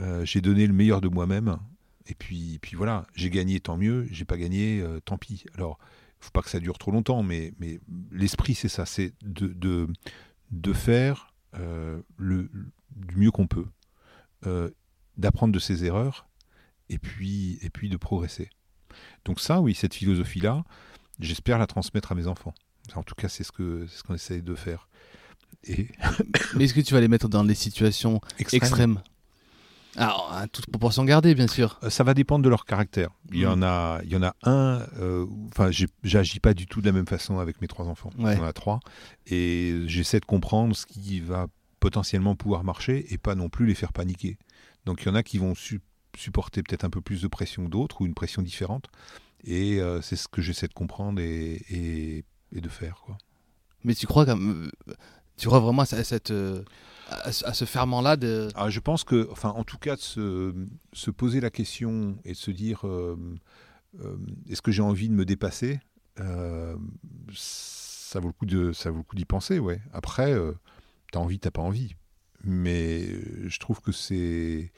[0.00, 1.58] euh, j'ai donné le meilleur de moi-même,
[2.06, 5.44] et puis, puis voilà, j'ai gagné, tant mieux, j'ai pas gagné, euh, tant pis.
[5.54, 5.78] Alors,
[6.20, 7.80] faut pas que ça dure trop longtemps, mais, mais
[8.10, 9.88] l'esprit, c'est ça, c'est de, de,
[10.50, 12.50] de faire euh, le,
[12.96, 13.66] du mieux qu'on peut,
[15.16, 16.28] d'apprendre de ses erreurs,
[16.90, 18.50] et puis, et puis de progresser.
[19.24, 20.64] Donc ça, oui, cette philosophie-là,
[21.18, 22.54] j'espère la transmettre à mes enfants.
[22.94, 23.50] En tout cas, c'est ce
[23.88, 24.88] c'est ce qu'on essaye de faire.
[25.64, 25.88] Et
[26.56, 28.58] Mais est-ce que tu vas les mettre dans des situations extrême.
[28.62, 29.02] extrêmes
[29.96, 31.78] Alors, à toute proportion gardée, bien sûr.
[31.84, 33.10] Euh, Ça va dépendre de leur caractère.
[33.32, 34.80] Il y en a, il y en a un.
[34.98, 35.70] euh, Enfin,
[36.02, 38.10] j'agis pas du tout de la même façon avec mes trois enfants.
[38.18, 38.34] Ouais.
[38.34, 38.80] Il y en a trois,
[39.26, 41.46] et j'essaie de comprendre ce qui va
[41.80, 44.38] potentiellement pouvoir marcher et pas non plus les faire paniquer.
[44.84, 45.80] Donc, il y en a qui vont su-
[46.16, 48.86] supporter peut-être un peu plus de pression que d'autres ou une pression différente.
[49.46, 53.02] Et euh, c'est ce que j'essaie de comprendre et, et- et de faire.
[53.04, 53.18] Quoi.
[53.84, 54.70] Mais tu crois, comme,
[55.36, 55.82] tu crois vraiment
[56.30, 56.62] euh,
[57.10, 58.48] à, ce- ferment-là de...
[58.54, 60.54] Ah, je pense que, enfin, en tout cas, de se,
[60.92, 63.16] se poser la question et de se dire euh,
[64.00, 64.16] euh,
[64.48, 65.80] est-ce que j'ai envie de me dépasser
[66.16, 69.80] Ça vaut le coup de, ça vaut le coup d'y penser, ouais.
[69.92, 70.34] Après,
[71.12, 71.94] t'as envie, t'as pas envie.
[72.44, 73.06] Mais
[73.48, 74.70] je trouve que c'est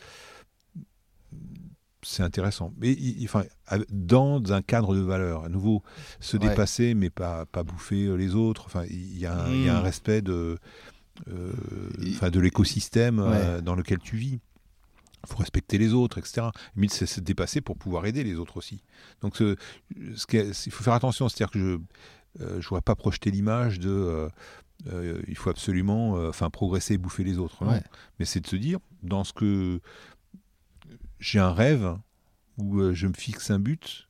[2.07, 2.73] c'est intéressant.
[2.79, 3.45] Mais enfin,
[3.91, 5.83] dans un cadre de valeur, à nouveau,
[6.21, 6.49] se Ouais.
[6.49, 8.65] dépasser, mais pas, pas bouffer euh, les autres.
[8.67, 9.85] Enfin, il y, a un- il y a un Mm.
[9.85, 10.59] respect de,
[11.29, 11.53] euh,
[12.31, 14.39] de l'écosystème euh, dans lequel tu vis.
[15.25, 16.49] Il faut respecter les autres, etc.
[16.77, 18.83] Mais c'est se dépasser pour pouvoir aider les autres aussi.
[19.23, 19.57] Donc, ce,
[20.15, 20.27] ce
[20.67, 21.29] il faut faire attention.
[21.29, 21.81] C'est-à-dire que
[22.39, 24.29] je ne voudrais pas projeter l'image de euh,
[24.93, 27.65] euh, il faut absolument euh, enfin, progresser et bouffer les autres.
[27.65, 27.73] non.
[27.73, 27.83] Ouais.
[28.21, 29.81] Mais c'est de se dire, dans ce que
[31.21, 31.97] j'ai un rêve
[32.59, 34.09] où euh, je me fixe un but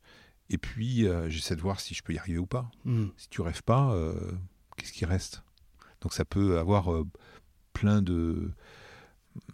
[0.50, 2.70] et puis euh, j'essaie de voir si je peux y arriver ou pas.
[2.84, 3.07] Hmm.
[3.16, 4.14] Si tu rêves pas, euh,
[4.76, 5.42] qu'est-ce qui reste?
[6.00, 6.88] Donc ça peut avoir
[7.72, 8.50] plein de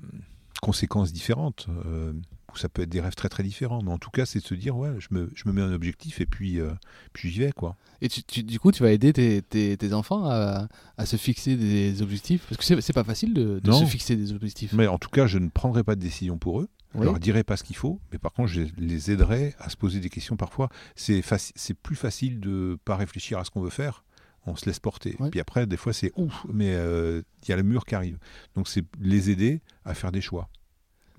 [0.02, 0.20] hum,
[0.60, 1.66] conséquences différentes.
[1.86, 2.12] euh,
[2.52, 3.80] ou ça peut être des rêves très très différents.
[3.82, 5.72] Mais en tout cas, c'est de se dire, ouais, je me, je me mets un
[5.72, 6.70] objectif et puis, euh,
[7.14, 7.76] puis j'y vais, quoi.
[8.02, 11.16] Et tu, tu- du coup, tu vas aider tes, tes- tes enfants à, à se
[11.16, 12.44] fixer des objectifs?
[12.50, 14.74] Parce que c'est pas facile de, de se fixer des objectifs.
[14.74, 16.68] Mais en tout cas, je ne prendrai pas de décision pour eux.
[16.94, 17.04] Je Oui.
[17.06, 19.98] leur dirai pas ce qu'il faut, mais par contre, je les aiderai à se poser
[20.00, 20.68] des questions parfois.
[20.94, 24.04] C'est faci- plus facile de pas réfléchir à ce qu'on veut faire.
[24.44, 25.16] On se laisse porter.
[25.20, 25.30] Ouais.
[25.30, 28.18] Puis après, des fois, c'est ouf, mais euh, il y a le mur qui arrive.
[28.56, 30.48] Donc, c'est les aider à faire des choix.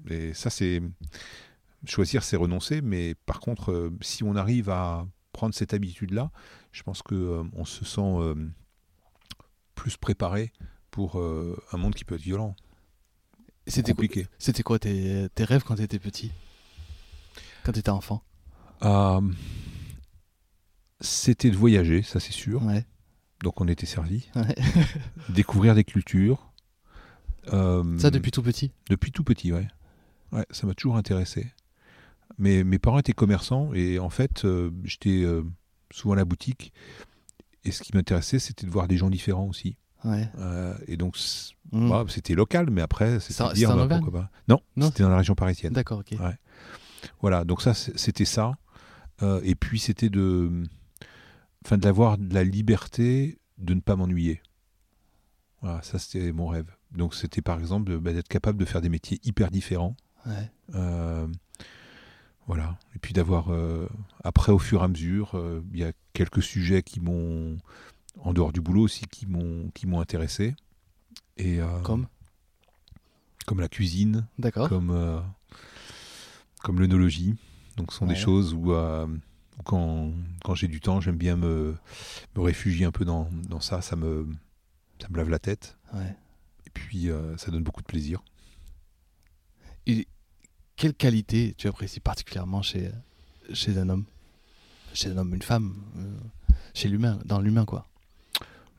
[0.09, 0.82] Et ça, c'est
[1.86, 2.82] choisir, c'est renoncer.
[2.82, 6.32] Mais par contre, euh, si on arrive à prendre cette habitude-là,
[6.71, 8.19] je pense que euh, on se sent
[9.76, 10.51] plus préparé
[10.91, 12.55] pour un monde qui peut être violent,
[13.68, 14.28] C'était compliqué.
[14.39, 16.32] c'était quoi tes, tes rêves quand tu étais petit?
[17.64, 18.22] Quand tu étais enfant?
[18.84, 19.22] Euh,
[21.01, 22.64] C'était de voyager, ça c'est sûr.
[22.64, 22.86] Ouais.
[23.41, 24.30] Donc on était servi.
[24.36, 24.55] Ouais.
[25.30, 26.51] Découvrir des cultures.
[27.51, 28.72] Euh, Ça depuis tout petit?
[28.89, 29.68] Depuis tout petit, ouais.
[30.32, 31.51] Ouais, ça m'a toujours intéressé.
[32.38, 35.26] Mais mes parents étaient commerçants et en fait, euh, j'étais
[35.91, 36.74] souvent à la boutique.
[37.66, 39.78] Et ce qui m'intéressait, c'était de voir des gens différents aussi.
[40.06, 40.30] Ouais.
[40.39, 41.18] Euh, et donc,
[41.72, 41.89] Hmm.
[41.89, 44.32] bah, c'était local, mais après, c'était dire, bah, Auvergne pourquoi pas.
[44.47, 45.74] Non, Non, c'était dans la région parisienne.
[45.74, 46.18] D'accord, ok.
[47.22, 48.54] Voilà, donc ça, c'était ça.
[49.22, 50.64] Euh, et puis, c'était de,
[51.66, 54.41] enfin, d'avoir de la liberté de ne pas m'ennuyer.
[55.62, 56.70] Voilà, ça, c'était mon rêve.
[56.91, 59.95] Donc, c'était par exemple bah, d'être capable de faire des métiers hyper différents.
[60.26, 60.51] Ouais.
[60.76, 61.28] Euh,
[62.45, 62.78] voilà.
[62.95, 63.47] Et puis d'avoir,
[64.24, 65.41] après, au fur et à mesure,
[65.74, 67.58] il y a quelques sujets qui m'ont,
[68.20, 70.55] en dehors du boulot aussi, qui m'ont, qui m'ont intéressé.
[71.38, 72.07] Et, euh, Comme?
[73.45, 74.70] comme la cuisine, D'accord.
[74.70, 75.20] comme, euh,
[76.64, 77.36] comme l'œnologie.
[77.76, 78.14] Donc, ce sont Ouais.
[78.14, 79.05] des choses où, euh,
[79.59, 81.76] où quand, quand j'ai du temps, j'aime bien me,
[82.36, 83.82] me réfugier un peu dans, dans ça.
[83.82, 84.28] Ça me,
[85.01, 85.78] ça me lave la tête.
[85.93, 86.16] Ouais.
[86.66, 88.24] Et puis, euh, ça donne beaucoup de plaisir.
[89.88, 90.07] Et
[90.78, 92.89] quelle qualité tu apprécies particulièrement chez,
[93.53, 94.05] chez un homme?
[94.93, 95.76] Chez un homme, une femme?
[96.74, 97.88] Chez l'humain, dans l'humain, quoi.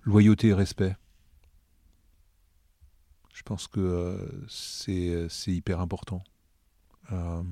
[0.05, 0.97] Loyauté et respect.
[3.35, 6.23] Je pense que euh, c'est c'est hyper important.
[7.13, 7.43] Euh,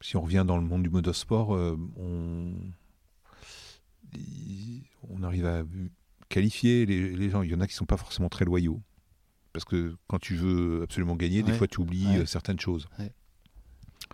[0.00, 2.52] si on revient dans le monde du motosport, euh, on,
[5.08, 5.62] on arrive à
[6.28, 7.42] qualifier les, les gens.
[7.42, 8.82] Il y en a qui sont pas forcément très loyaux.
[9.52, 12.18] Parce que quand tu veux absolument gagner, des fois tu oublies Ouais.
[12.18, 12.88] euh, certaines choses.
[12.98, 13.12] Ouais.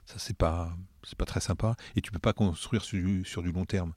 [0.05, 1.77] Ça, c'est pas, c'est pas très sympa.
[1.97, 3.95] Et tu peux pas construire sur sur du long terme.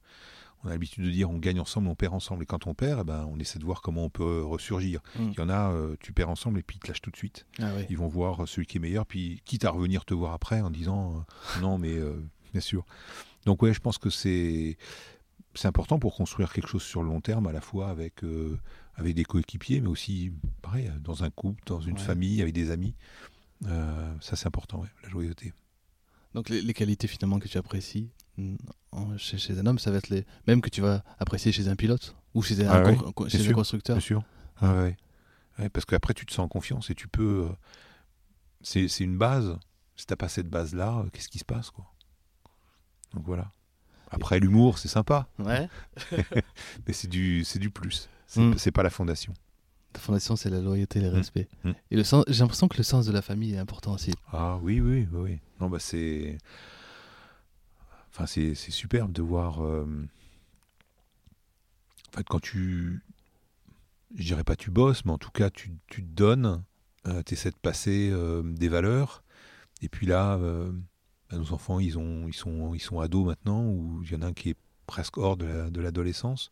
[0.63, 2.43] On a l'habitude de dire on gagne ensemble, on perd ensemble.
[2.43, 5.01] Et quand on perd, eh ben, on essaie de voir comment on peut ressurgir.
[5.17, 5.29] Mm.
[5.31, 7.17] Il y en a, euh, tu perds ensemble et puis ils te lâchent tout de
[7.17, 7.45] suite.
[7.59, 7.85] Ah oui.
[7.89, 10.69] Ils vont voir celui qui est meilleur, puis quitte à revenir te voir après en
[10.69, 11.25] disant
[11.57, 12.85] euh, non, mais euh, bien sûr.
[13.45, 14.77] Donc ouais, je pense que c'est
[15.55, 18.57] c'est important pour construire quelque chose sur le long terme, à la fois avec euh,
[18.95, 21.99] avec des coéquipiers, mais aussi pareil dans un couple, dans une Ouais.
[22.03, 22.95] famille, avec des amis.
[23.67, 25.53] Euh, ça c'est important, ouais, la joyeuseté.
[26.33, 28.09] Donc les, les qualités finalement que tu apprécies
[29.17, 31.75] chez, chez un homme, ça va être les mêmes que tu vas apprécier chez un
[31.75, 32.97] pilote ou chez un, Ah ouais,
[33.29, 33.95] chez sûr, constructeur.
[33.97, 34.23] Bien sûr.
[34.57, 34.73] Ah.
[34.73, 34.97] Ouais, ouais.
[35.59, 37.47] Ouais, parce qu'après tu te sens en confiance et tu peux.
[37.49, 37.55] euh,
[38.61, 39.57] c'est une base.
[39.95, 41.85] Si t'as pas cette base là, qu'est-ce qui se passe quoi?
[43.13, 43.51] Donc voilà.
[44.09, 45.27] Après l'humour, c'est sympa.
[45.39, 45.69] Ouais.
[46.87, 48.09] Mais c'est du, du plus.
[48.27, 48.71] C'est Mm.
[48.73, 49.33] pas la fondation.
[49.93, 51.15] La fondation, c'est la loyauté et le Mm.
[51.15, 51.47] respect.
[51.63, 51.71] Mm.
[51.91, 54.11] Et j'ai l'impression que le sens de la famille est important aussi.
[54.31, 55.19] Ah oui, oui, oui.
[55.21, 55.39] oui.
[55.59, 56.37] Non, bah c'est.
[58.13, 59.63] Enfin, c'est superbe de voir.
[59.63, 59.85] euh,
[62.09, 63.01] En fait, quand tu.
[64.15, 66.63] Je dirais pas tu bosses, mais en tout cas, tu, tu te donnes,
[67.25, 69.23] tu essaies de passer euh, des valeurs.
[69.81, 70.71] Et puis là, euh,
[71.29, 74.21] bah, nos enfants, ils, ont, ils, sont, ils sont ados maintenant, ou il y en
[74.21, 74.57] a un qui est
[74.87, 76.51] presque hors de la- de l'adolescence.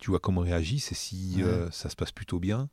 [0.00, 1.44] tu vois comment ils réagissent, et si Ouais.
[1.44, 2.70] euh, ça se passe plutôt bien,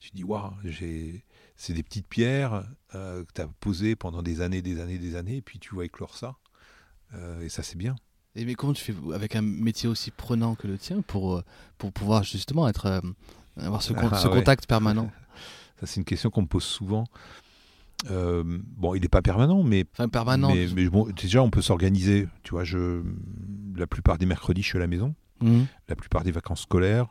[0.00, 1.24] tu dis, waouh, j'ai.
[1.56, 2.64] C'est des petites pierres
[2.94, 5.74] euh, que tu as posées pendant des années, des années, des années, et puis tu
[5.74, 6.36] vois éclore ça.
[7.14, 7.94] Euh, et ça, c'est bien.
[8.36, 11.42] Et mais comment tu fais avec un métier aussi prenant que le tien pour, euh,
[11.78, 13.00] pour pouvoir justement être, euh,
[13.56, 14.34] avoir ce, con- Ah, ce ouais.
[14.34, 15.10] contact permanent?
[15.80, 17.04] Ça, c'est une question qu'on me pose souvent.
[18.10, 20.52] Euh, bon, il n'est pas permanent, mais, Enfin, permanent.
[20.54, 22.28] mais, mais bon, déjà, on peut s'organiser.
[22.42, 23.02] Tu vois, je,
[23.76, 25.14] la plupart des mercredis, je suis à la maison.
[25.40, 25.66] Mhm.
[25.88, 27.08] La plupart des vacances scolaires,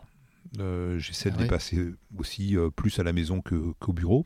[0.59, 1.43] euh, j'essaie Ah de ouais.
[1.43, 4.25] les passer aussi euh, plus à la maison qu'au bureau.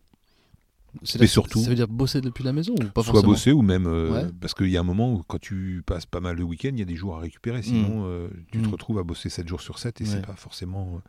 [1.04, 3.52] C'est Mais surtout- Ça veut dire bosser depuis la maison ou pas soit forcément bosser
[3.52, 4.32] ou même euh, Ouais.
[4.42, 6.80] parce qu'il y a un moment où quand tu passes pas mal de week-ends, il
[6.80, 7.62] y a des jours à récupérer.
[7.62, 8.72] Sinon, euh, tu te Mm.
[8.72, 10.10] retrouves à bosser 7 jours sur 7 et Ouais.
[10.10, 10.96] c'est pas forcément.
[10.96, 11.00] euh,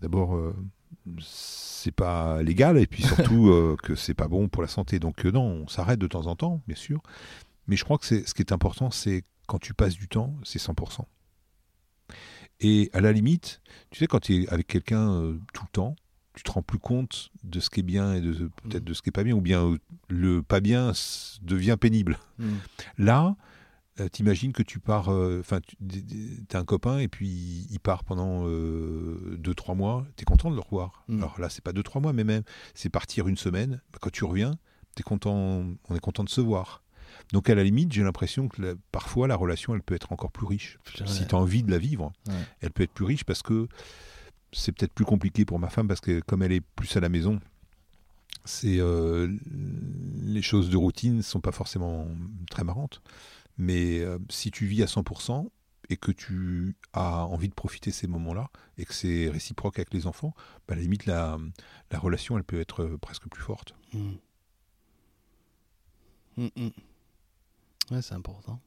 [0.00, 0.54] D'abord, euh,
[1.20, 3.50] c'est pas légal et puis surtout
[3.82, 4.98] que c'est pas bon pour la santé.
[4.98, 7.02] Donc non, on s'arrête de temps en temps, bien sûr.
[7.66, 10.58] Mais je crois que ce qui est important, c'est quand tu passes du temps, c'est
[10.58, 11.06] 100%.
[12.60, 13.60] Et à la limite,
[13.90, 15.96] tu sais, quand tu es avec quelqu'un tout le temps,
[16.34, 18.86] tu te rends plus compte de ce qui est bien et de peut-être Mm.
[18.86, 19.78] de ce qui est pas bien, ou bien euh,
[20.08, 20.92] le pas bien
[21.42, 22.18] devient pénible.
[22.38, 22.58] Mhm.
[22.98, 23.36] Là,
[23.98, 25.76] euh, t'imagines que tu pars, euh, enfin, tu
[26.52, 28.44] as un copain et puis il part pendant
[29.36, 31.04] 2-3 mois, tu es content de le revoir.
[31.08, 31.18] Mm.
[31.18, 32.42] Alors là, c'est pas 2-3 mois, mais même,
[32.74, 33.82] c'est partir une semaine.
[33.92, 34.54] Bah, quand tu reviens,
[34.94, 36.82] t'es content, on est content de se voir.
[37.32, 40.30] Donc à la limite, j'ai l'impression que la- parfois la relation, elle peut être encore
[40.30, 40.78] plus riche.
[40.84, 41.26] Putain, Si ouais.
[41.28, 42.34] tu as envie de la vivre, Ouais.
[42.60, 43.66] elle peut être plus riche parce que
[44.52, 47.08] c'est peut-être plus compliqué pour ma femme parce que comme elle est plus à la
[47.08, 47.40] maison,
[48.44, 49.28] c'est euh,
[50.22, 52.06] les choses de routine ne sont pas forcément
[52.50, 53.02] très marrantes.
[53.58, 55.48] Mais euh, si tu vis à 100%
[55.90, 60.06] et que tu as envie de profiter ces moments-là et que c'est réciproque avec les
[60.06, 60.34] enfants,
[60.66, 61.38] bah, à la limite la,
[61.90, 63.74] la relation elle peut être presque plus forte.
[63.92, 64.18] Mhm.
[66.36, 66.70] Mhm.
[67.90, 68.60] Ouais, c'est important.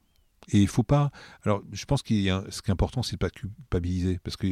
[0.50, 1.10] Et il faut pas.
[1.44, 4.36] Alors, je pense qu'il y a ce qui est important, c'est de pas culpabiliser, parce
[4.36, 4.46] que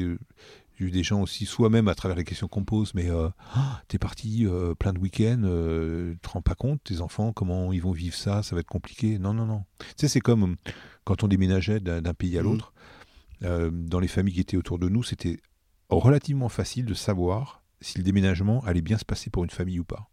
[0.79, 3.29] j'ai eu des gens aussi, soit même à travers les questions qu'on pose, mais euh,
[3.55, 7.33] Ah, t'es parti euh, plein de week-ends, euh, tu te rends pas compte, tes enfants,
[7.33, 9.19] comment ils vont vivre ça, ça va être compliqué.
[9.19, 9.65] Non, non, non.
[9.81, 10.57] Tu sais, c'est comme
[11.05, 12.51] quand on déménageait d'un pays à Mhm.
[12.51, 12.73] l'autre.
[13.45, 15.41] euh, dans les familles qui étaient autour de nous, c'était
[15.91, 19.85] relativement facile de savoir si le déménagement allait bien se passer pour une famille ou
[19.85, 20.09] pas.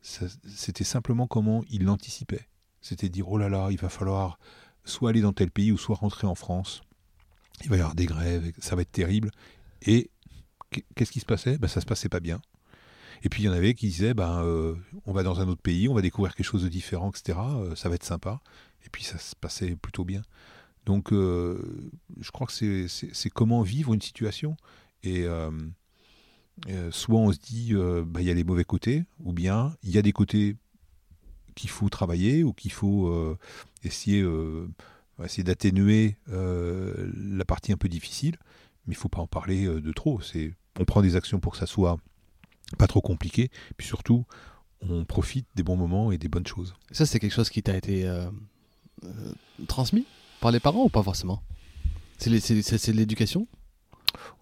[0.00, 2.48] C'était simplement comment ils l'anticipaient.
[2.88, 4.38] C'était dire, oh là là, il va falloir
[4.84, 6.80] soit aller dans tel pays ou soit rentrer en France.
[7.64, 9.30] Il va y avoir des grèves, ça va être terrible.
[9.82, 10.10] Et
[10.70, 11.58] qu- qu'est-ce qui se passait?
[11.58, 12.40] Ben, Ça se passait pas bien.
[13.24, 14.74] Et puis il y en avait qui disaient, ben, euh,
[15.04, 17.38] on va dans un autre pays, on va découvrir quelque chose de différent, etc.
[17.38, 18.40] euh, ça va être sympa.
[18.86, 20.22] Et puis ça se passait plutôt bien.
[20.86, 22.52] Donc euh, je crois que
[22.86, 24.56] c'est- comment vivre une situation.
[25.02, 25.26] Et
[26.90, 29.98] soit on se dit, ben, il y a les mauvais côtés, ou bien il y
[29.98, 30.56] a des côtés
[31.58, 33.36] qu'il faut travailler ou qu'il faut euh,
[33.82, 34.68] essayer, euh,
[35.22, 38.36] essayer d'atténuer euh, la partie un peu difficile,
[38.86, 40.20] mais il faut pas en parler de trop.
[40.78, 41.98] On prend des actions pour que ça soit
[42.78, 44.24] pas trop compliqué, puis surtout,
[44.80, 46.74] on profite des bons moments et des bonnes choses.
[46.92, 48.08] Ça, c'est quelque chose qui t'a été
[49.66, 50.06] transmis
[50.40, 51.42] par les parents ou pas forcément?
[52.18, 53.48] C'est l'éducation?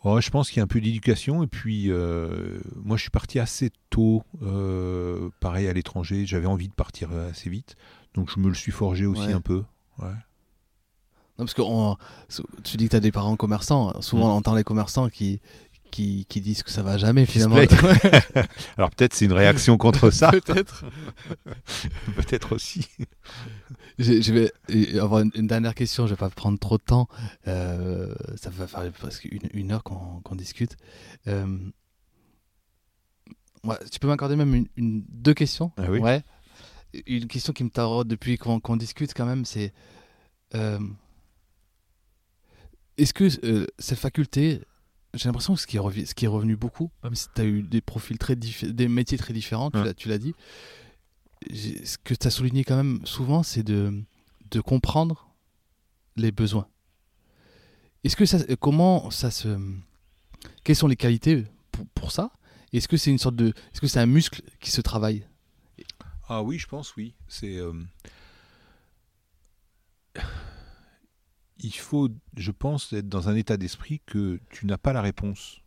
[0.04, 3.10] Oh, je pense qu'il y a un peu d'éducation et puis euh, moi je suis
[3.10, 7.74] parti assez tôt, euh, pareil à l'étranger, j'avais envie de partir assez vite,
[8.14, 9.32] donc je me le suis forgé aussi Ouais.
[9.32, 9.64] un peu.
[9.98, 10.08] Ouais.
[11.38, 11.96] Non, parce que on-
[12.64, 14.00] tu dis que tu as des parents commerçants.
[14.00, 14.30] Souvent, Mm.
[14.30, 15.40] on entend les commerçants qui,
[15.90, 17.56] qui, qui disent que ça va jamais finalement.
[18.78, 20.84] Alors peut-être c'est une réaction contre ça, Peut-être.
[22.14, 22.86] peut-être aussi.
[23.98, 27.08] Je, je vais avoir une, une dernière question, je vais pas prendre trop de temps.
[27.48, 30.76] Euh, ça va faire presque une, une heure qu'on discute.
[31.28, 31.58] Euh,
[33.64, 35.72] ouais, tu peux m'accorder même une, une- deux questions?
[35.78, 36.22] Ah oui Ouais.
[37.06, 39.72] Une question qui me taraude depuis qu'on discute quand même, c'est
[40.54, 40.78] euh,
[42.96, 43.28] est-ce que
[43.78, 44.62] cette faculté,
[45.14, 47.40] j'ai l'impression que ce qui, est revi- ce qui est revenu beaucoup, même si tu
[47.40, 49.84] as eu des profils très des métiers très différents, tu Ouais.
[49.84, 50.34] l'as- tu l'as dit,
[51.52, 54.02] ce que tu as souligné quand même souvent, c'est de,
[54.50, 55.28] de comprendre
[56.16, 56.68] les besoins.
[58.04, 59.58] Est-ce que ça, comment ça se,
[60.64, 62.30] quelles sont les qualités pour, pour ça?
[62.72, 65.26] Est-ce que c'est une sorte de, est-ce que c'est un muscle qui se travaille?
[66.28, 67.14] Ah oui, je pense, oui.
[67.28, 67.56] C'est.
[67.56, 67.72] euh,
[71.58, 75.60] Il faut, je pense, être dans un état d'esprit que tu n'as pas la réponse.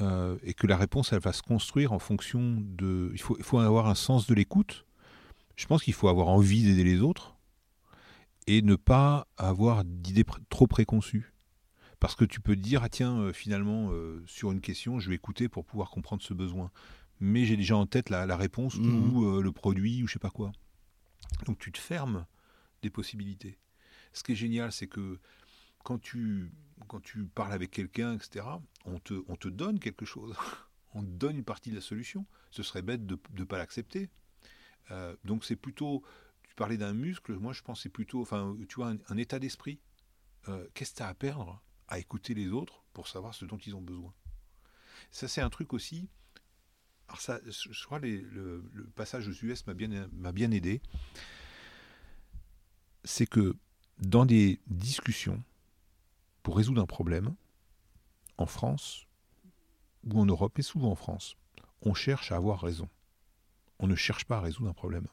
[0.00, 3.10] Euh, et que la réponse, elle va se construire en fonction de.
[3.14, 4.84] Il faut, il faut avoir un sens de l'écoute.
[5.56, 7.36] Je pense qu'il faut avoir envie d'aider les autres
[8.46, 11.32] et ne pas avoir d'idées trop préconçues.
[12.00, 15.08] Parce que tu peux te dire, ah tiens, euh, finalement, euh, sur une question, je
[15.08, 16.70] vais écouter pour pouvoir comprendre ce besoin
[17.20, 19.16] mais j'ai déjà en tête la, la réponse Mhm.
[19.16, 20.52] ou le produit ou je sais pas quoi.
[21.46, 22.26] Donc tu te fermes
[22.80, 23.58] des possibilités.
[24.12, 25.18] Ce qui est génial, c'est que
[25.82, 26.52] quand tu,
[26.88, 28.44] quand tu parles avec quelqu'un, etc.,
[28.84, 30.34] on te, on te donne quelque chose.
[30.94, 32.26] on te donne une partie de la solution.
[32.50, 34.10] Ce serait bête de ne pas l'accepter.
[34.90, 36.02] Euh, donc c'est plutôt,
[36.48, 39.38] tu parlais d'un muscle, moi je pense que c'est plutôt, enfin, tu vois, un, état
[39.38, 39.80] d'esprit.
[40.48, 43.58] Euh, Qu'est-ce que tu as à perdre à écouter les autres pour savoir ce dont
[43.58, 44.14] ils ont besoin?
[45.10, 46.08] Ça c'est un truc aussi,
[47.08, 48.62] alors ça, je crois les- le,
[48.94, 49.74] passage aux US m'a
[50.32, 50.82] bien aidé.
[53.04, 53.56] C'est que
[54.00, 55.42] dans des discussions
[56.48, 57.34] pour résoudre un problème,
[58.38, 59.04] en France
[60.04, 61.36] ou en Europe, et souvent en France,
[61.82, 62.88] on cherche à avoir raison.
[63.78, 65.08] On ne cherche pas à résoudre un problème.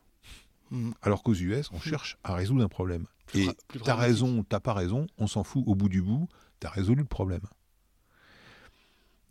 [1.02, 3.06] Alors qu'aux US, on cherche à résoudre un problème.
[3.28, 3.50] Plus Et
[3.84, 5.62] t'as raison, t'as pas raison, on s'en fout.
[5.68, 6.30] Au bout du bout,
[6.62, 7.44] t'as résolu le problème.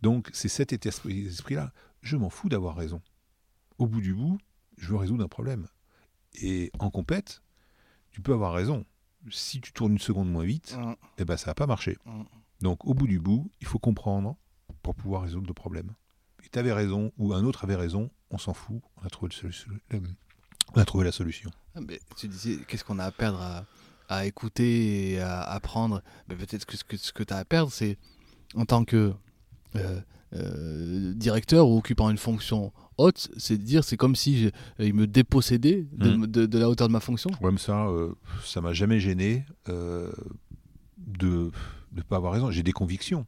[0.03, 1.73] Donc c'est cet esprit-là.
[2.03, 3.01] Je m'en fous d'avoir raison.
[3.79, 4.37] Au bout du bout,
[4.77, 5.67] je veux résoudre un problème.
[6.35, 7.41] Et en compète,
[8.11, 8.85] tu peux avoir raison.
[9.31, 10.93] Si tu tournes une seconde moins vite, Mm.
[11.17, 11.97] eh ben ça va pas marcher.
[12.05, 12.23] Mm.
[12.61, 14.35] Donc au bout du bout, il faut comprendre
[14.81, 15.91] pour pouvoir résoudre le problème.
[16.43, 19.31] Et tu avais raison, ou un autre avait raison, on s'en fout, on a trouvé,
[19.43, 20.01] le solu- le-
[20.75, 21.49] on a trouvé la solution.
[21.75, 23.65] Ah, mais tu disais, qu'est-ce qu'on a à perdre à,
[24.09, 26.01] à écouter et à apprendre?
[26.27, 27.97] Mais Peut-être que ce que, ce que tu as à perdre, c'est
[28.55, 29.13] en tant que
[29.75, 30.01] euh,
[30.35, 34.93] euh, directeur ou occupant une fonction haute, c'est de dire, c'est comme si je- il
[34.93, 36.27] me dépossédait de, Mhm.
[36.27, 37.29] de- de la hauteur de ma fonction.
[37.41, 38.13] Ouais, mais ça, euh,
[38.43, 40.11] ça m'a jamais gêné euh,
[40.97, 41.51] de
[41.93, 42.51] ne pas avoir raison.
[42.51, 43.25] J'ai des convictions.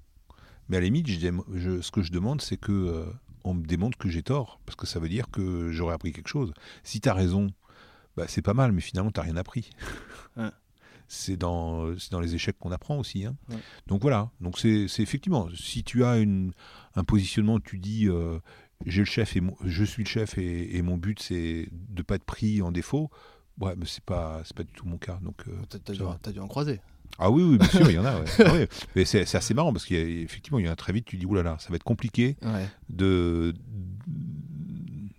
[0.70, 3.06] Mais à la limite, je dém- je- ce que je demande, c'est que euh,
[3.44, 4.60] on me démontre que j'ai tort.
[4.66, 6.54] Parce que ça veut dire que j'aurais appris quelque chose.
[6.84, 7.48] Si tu as raison,
[8.18, 9.70] bah, c'est pas mal, mais finalement, tu rien appris.
[11.10, 13.26] C'est dans, dans les échecs qu'on apprend aussi.
[13.26, 13.36] hein.
[13.50, 13.56] Ouais.
[13.88, 14.30] Donc voilà.
[14.42, 16.52] Donc c'est effectivement, si tu as une,
[16.96, 18.40] un positionnement, tu dis euh,
[18.86, 22.02] j'ai le chef et mon- je suis le chef et, et mon but c'est de
[22.02, 23.10] pas être pris en défaut.
[23.60, 25.18] Ouais, mais c'est pas pas du tout mon cas.
[25.24, 26.80] Donc euh, T'as dû, t'as dû en croiser.
[27.18, 28.20] ah oui oui bien sûr il y en a.
[28.20, 28.26] ouais.
[28.46, 28.68] Ah ouais.
[28.96, 31.58] Mais c'est assez marrant parce qu'effectivement il y en a très vite tu dis oulala
[31.60, 32.68] ça va être compliqué Ouais.
[32.90, 33.54] de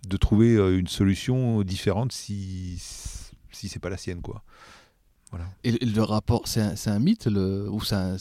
[0.07, 2.77] de trouver euh, une solution différente si
[3.51, 4.43] si c'est pas la sienne quoi.
[5.63, 8.17] Et le, le rapport, c'est un, mythe le, ou c'est un,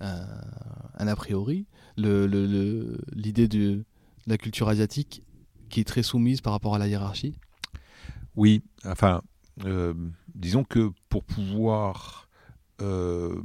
[0.00, 1.66] a priori
[1.96, 3.84] le- le- le- L'idée de
[4.26, 5.22] la culture asiatique
[5.68, 7.38] qui est très soumise par rapport à la hiérarchie?
[8.34, 9.22] Oui, enfin,
[9.64, 9.94] euh,
[10.34, 12.28] disons que pour pouvoir,
[12.82, 13.40] euh,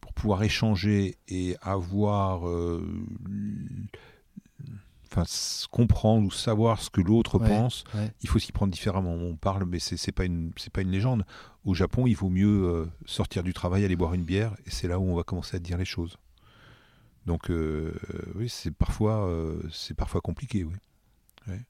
[0.00, 2.86] pour pouvoir échanger et avoir, euh,
[5.16, 8.10] enfin, comprendre ou savoir ce que l'autre Ouais, pense, ouais.
[8.22, 9.12] il faut s'y prendre différemment.
[9.12, 11.24] On parle, mais c'est pas une, c'est pas une légende.
[11.64, 14.88] Au Japon, il vaut mieux euh, sortir du travail, aller boire une bière, et c'est
[14.88, 16.16] là où on va commencer à dire les choses.
[17.26, 17.94] Donc, euh,
[18.34, 20.74] oui, c'est parfois, euh, c'est parfois compliqué, oui.
[21.46, 21.60] Ouais.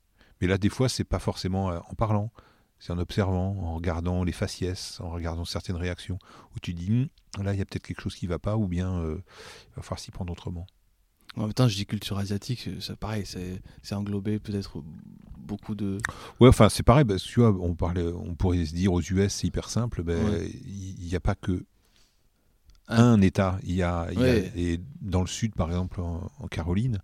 [0.40, 2.32] Mais là, des fois, c'est pas forcément euh, en parlant,
[2.80, 6.18] c'est en observant, en regardant les faciès, en regardant certaines réactions,
[6.56, 8.66] où tu dis, Hum, là, il y a peut-être quelque chose qui va pas, ou
[8.66, 9.22] bien euh,
[9.70, 10.66] il va falloir s'y prendre autrement.
[11.36, 14.82] En même temps, je dis culture asiatique, c'est pareil, c'est englober peut-être
[15.38, 15.98] beaucoup de.
[16.40, 19.00] Ouais, enfin, c'est pareil, parce que tu vois, on, parlait, on pourrait se dire aux
[19.02, 21.64] US, c'est hyper simple, ben, il n'y a pas que
[22.88, 23.58] Un- un État.
[23.64, 24.08] Il y a,
[24.56, 27.00] et dans le sud, par exemple, en, en Caroline,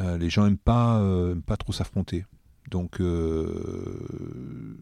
[0.00, 2.24] euh, les gens n'aiment pas, euh, aiment pas trop s'affronter.
[2.70, 4.76] Donc, euh,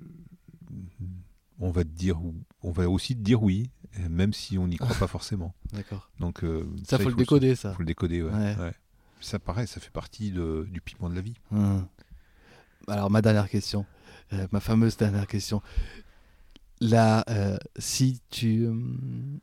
[1.59, 2.19] on va te dire,
[2.63, 3.71] on va aussi te dire oui,
[4.09, 5.55] même si on n'y croit pas forcément.
[5.73, 6.11] D'accord.
[6.21, 7.73] Donc euh, Ça, faut il le décoder, ça.
[7.73, 8.33] faut le décoder, ouais.
[8.33, 8.57] Ouais.
[8.57, 8.75] ouais.
[9.21, 11.35] Ça paraît, ça fait partie de- du piment de la vie.
[11.53, 11.87] Hum.
[12.87, 13.85] Alors, ma dernière question,
[14.33, 15.61] euh, ma fameuse dernière question.
[16.81, 18.67] Là, euh, si tu.
[18.69, 19.41] hum,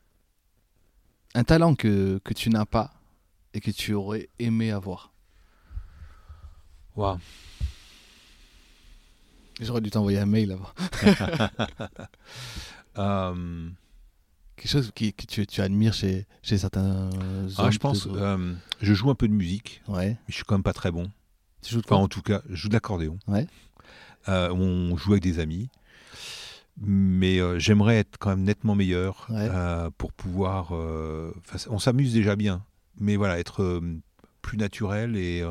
[1.34, 2.94] un talent que, que tu n'as pas
[3.54, 5.12] et que tu aurais aimé avoir?
[6.96, 7.20] Waouh.
[9.62, 10.70] J'aurais dû t'envoyer un mail avant.
[12.98, 13.68] Euh,
[14.56, 17.10] Quelque chose qui, que tu, tu admires chez, chez certains
[17.58, 20.12] ah, je pense, euh, je joue un peu de musique, Ouais.
[20.12, 21.12] mais je suis quand même pas très bon.
[21.62, 23.20] Tu joues de Enfin, en tout cas, je joue de l'accordéon.
[23.28, 23.48] Ouais.
[24.30, 25.68] Euh, on joue avec des amis.
[26.78, 29.50] Mais euh, j'aimerais être quand même nettement meilleur Ouais.
[29.98, 30.72] pour pouvoir.
[30.72, 32.64] on s'amuse déjà bien,
[32.98, 33.82] mais voilà, être
[34.42, 35.42] plus naturel et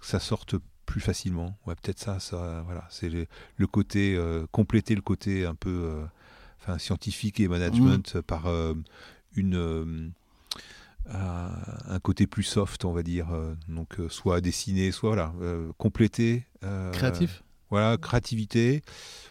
[0.00, 0.56] que ça sorte
[0.90, 1.56] plus facilement.
[1.66, 3.26] Ouais, peut-être ça, ça, voilà, c'est le,
[3.56, 6.04] le côté euh, compléter le côté un peu, euh,
[6.60, 8.74] enfin, scientifique et management par euh,
[9.36, 10.12] une
[11.12, 13.28] un côté plus soft, on va dire.
[13.68, 15.32] donc, soit dessiner, soit voilà,
[15.78, 16.44] compléter.
[16.92, 18.82] Créatif voilà, créativité.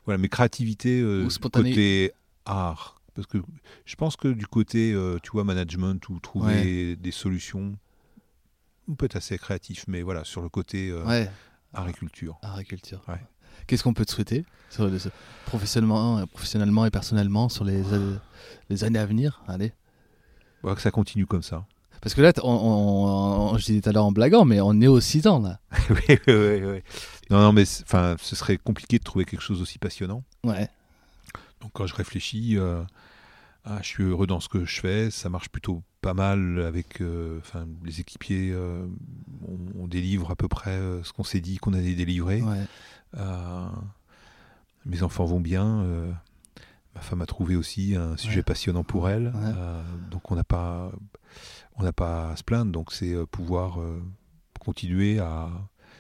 [0.05, 1.03] Voilà, mais créativité
[1.51, 2.13] côté
[2.45, 3.01] art.
[3.13, 3.37] Parce que
[3.85, 7.77] je pense que du côté, tu vois, management ou trouver des solutions,
[8.89, 11.29] on peut être assez créatif, mais voilà, sur le côté euh, Ouais,
[11.73, 12.39] agriculture.
[13.07, 13.21] Ouais.
[13.67, 14.97] Qu'est-ce qu'on peut te souhaiter sur le-
[15.45, 18.15] professionnellement, professionnellement et personnellement sur les, euh,
[18.69, 19.41] les années à venir?
[19.47, 19.73] Allez.
[20.61, 21.65] Voilà, que ça continue comme ça.
[22.01, 24.79] Parce que là, on, on- on- je disais tout à l'heure en blaguant, mais on
[24.81, 25.59] est aux 6 ans là.
[25.89, 26.81] oui, oui, oui, oui.
[27.29, 30.23] Non, non, mais enfin, ce serait compliqué de trouver quelque chose d'aussi passionnant.
[30.43, 30.69] Ouais.
[31.61, 32.81] Donc quand je réfléchis, euh,
[33.65, 37.01] ah, je suis heureux dans ce que je fais, ça marche plutôt pas mal avec
[37.01, 38.85] euh, enfin, les équipiers, euh,
[39.47, 42.41] on, on délivre à peu près euh, ce qu'on s'est dit qu'on allait délivrer.
[42.41, 42.65] ouais.
[44.85, 45.83] Mes enfants vont bien,
[46.95, 48.43] ma femme a trouvé aussi un sujet Ouais.
[48.43, 49.51] passionnant pour elle, Ouais.
[50.09, 50.91] donc on n'a pas,
[51.75, 53.77] on n'a pas à se plaindre, donc c'est pouvoir
[54.59, 55.49] continuer à,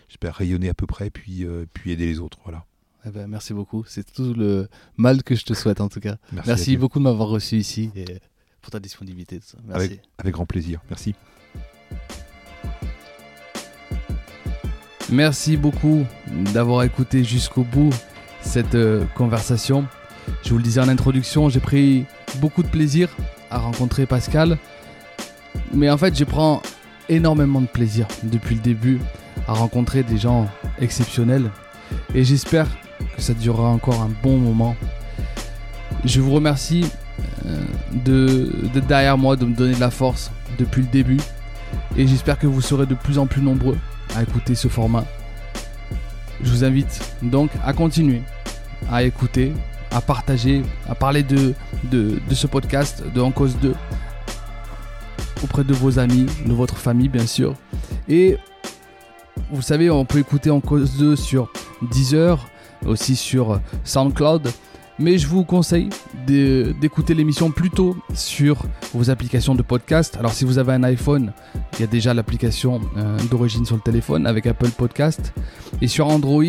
[0.07, 2.39] j'espère, rayonner à peu près, puis, puis aider les autres.
[2.43, 2.65] Voilà.
[3.05, 3.83] Eh ben, merci beaucoup.
[3.87, 6.17] C'est tout le mal que je te souhaite en tout cas.
[6.31, 8.19] Merci, beaucoup de m'avoir reçu ici et
[8.61, 9.39] pour ta disponibilité.
[9.39, 9.57] tout ça.
[9.65, 9.85] Merci.
[9.85, 10.81] Avec, avec grand plaisir.
[10.89, 11.15] Merci.
[15.11, 16.05] Merci beaucoup
[16.53, 17.89] d'avoir écouté jusqu'au bout
[18.41, 19.87] cette euh, conversation.
[20.43, 22.05] Je vous le disais en introduction, j'ai pris
[22.35, 23.09] beaucoup de plaisir
[23.49, 24.59] à rencontrer Pascal.
[25.73, 26.61] Mais en fait, je prends
[27.09, 28.99] énormément de plaisir depuis le début
[29.47, 30.47] à rencontrer des gens
[30.79, 31.49] exceptionnels.
[32.13, 32.67] Et j'espère
[33.15, 34.75] que ça durera encore un bon moment.
[36.05, 36.85] Je vous remercie
[37.45, 37.63] euh,
[38.05, 41.19] de- derrière moi, de me donner de la force depuis le début.
[41.97, 43.77] Et j'espère que vous serez de plus en plus nombreux
[44.15, 45.05] à écouter ce format.
[46.41, 48.21] Je vous invite donc à continuer
[48.89, 49.51] à écouter,
[49.91, 51.53] à partager, à parler de,
[51.91, 53.75] de, de ce podcast de En Cause 2
[55.43, 57.55] auprès de vos amis, de votre famille bien sûr.
[58.07, 58.37] Et
[59.51, 61.51] vous savez, on peut écouter En Cause 2 sur
[61.91, 62.47] Deezer,
[62.85, 64.49] aussi sur SoundCloud.
[64.99, 65.87] Mais je vous conseille
[66.27, 70.17] d'écouter l'émission plutôt sur vos applications de podcast.
[70.19, 71.31] Alors si vous avez un iPhone,
[71.73, 75.33] il y a déjà l'application euh, d'origine sur le téléphone avec Apple Podcast.
[75.81, 76.43] Et sur Android,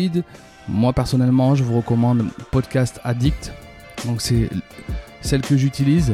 [0.67, 3.53] moi personnellement, je vous recommande Podcast Addict.
[4.05, 4.49] Donc c'est
[5.21, 6.13] celle que j'utilise.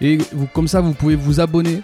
[0.00, 1.82] Et vous, comme ça, vous pouvez vous abonner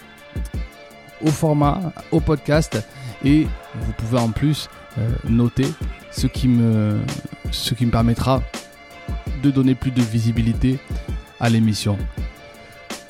[1.24, 2.80] au format, au podcast.
[3.24, 5.66] Et vous pouvez en plus euh, noter
[6.12, 7.00] ce qui, me,
[7.50, 8.42] ce qui me permettra
[9.40, 10.78] de donner plus de visibilité
[11.40, 11.96] à l'émission.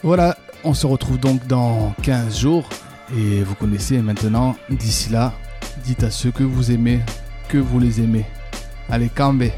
[0.03, 2.68] Voilà, on se retrouve donc dans 15 jours.
[3.16, 5.33] Et vous connaissez maintenant, d'ici là,
[5.85, 7.01] dites à ceux que vous aimez
[7.49, 8.26] que vous les aimez.
[8.91, 9.53] Allez, Cambé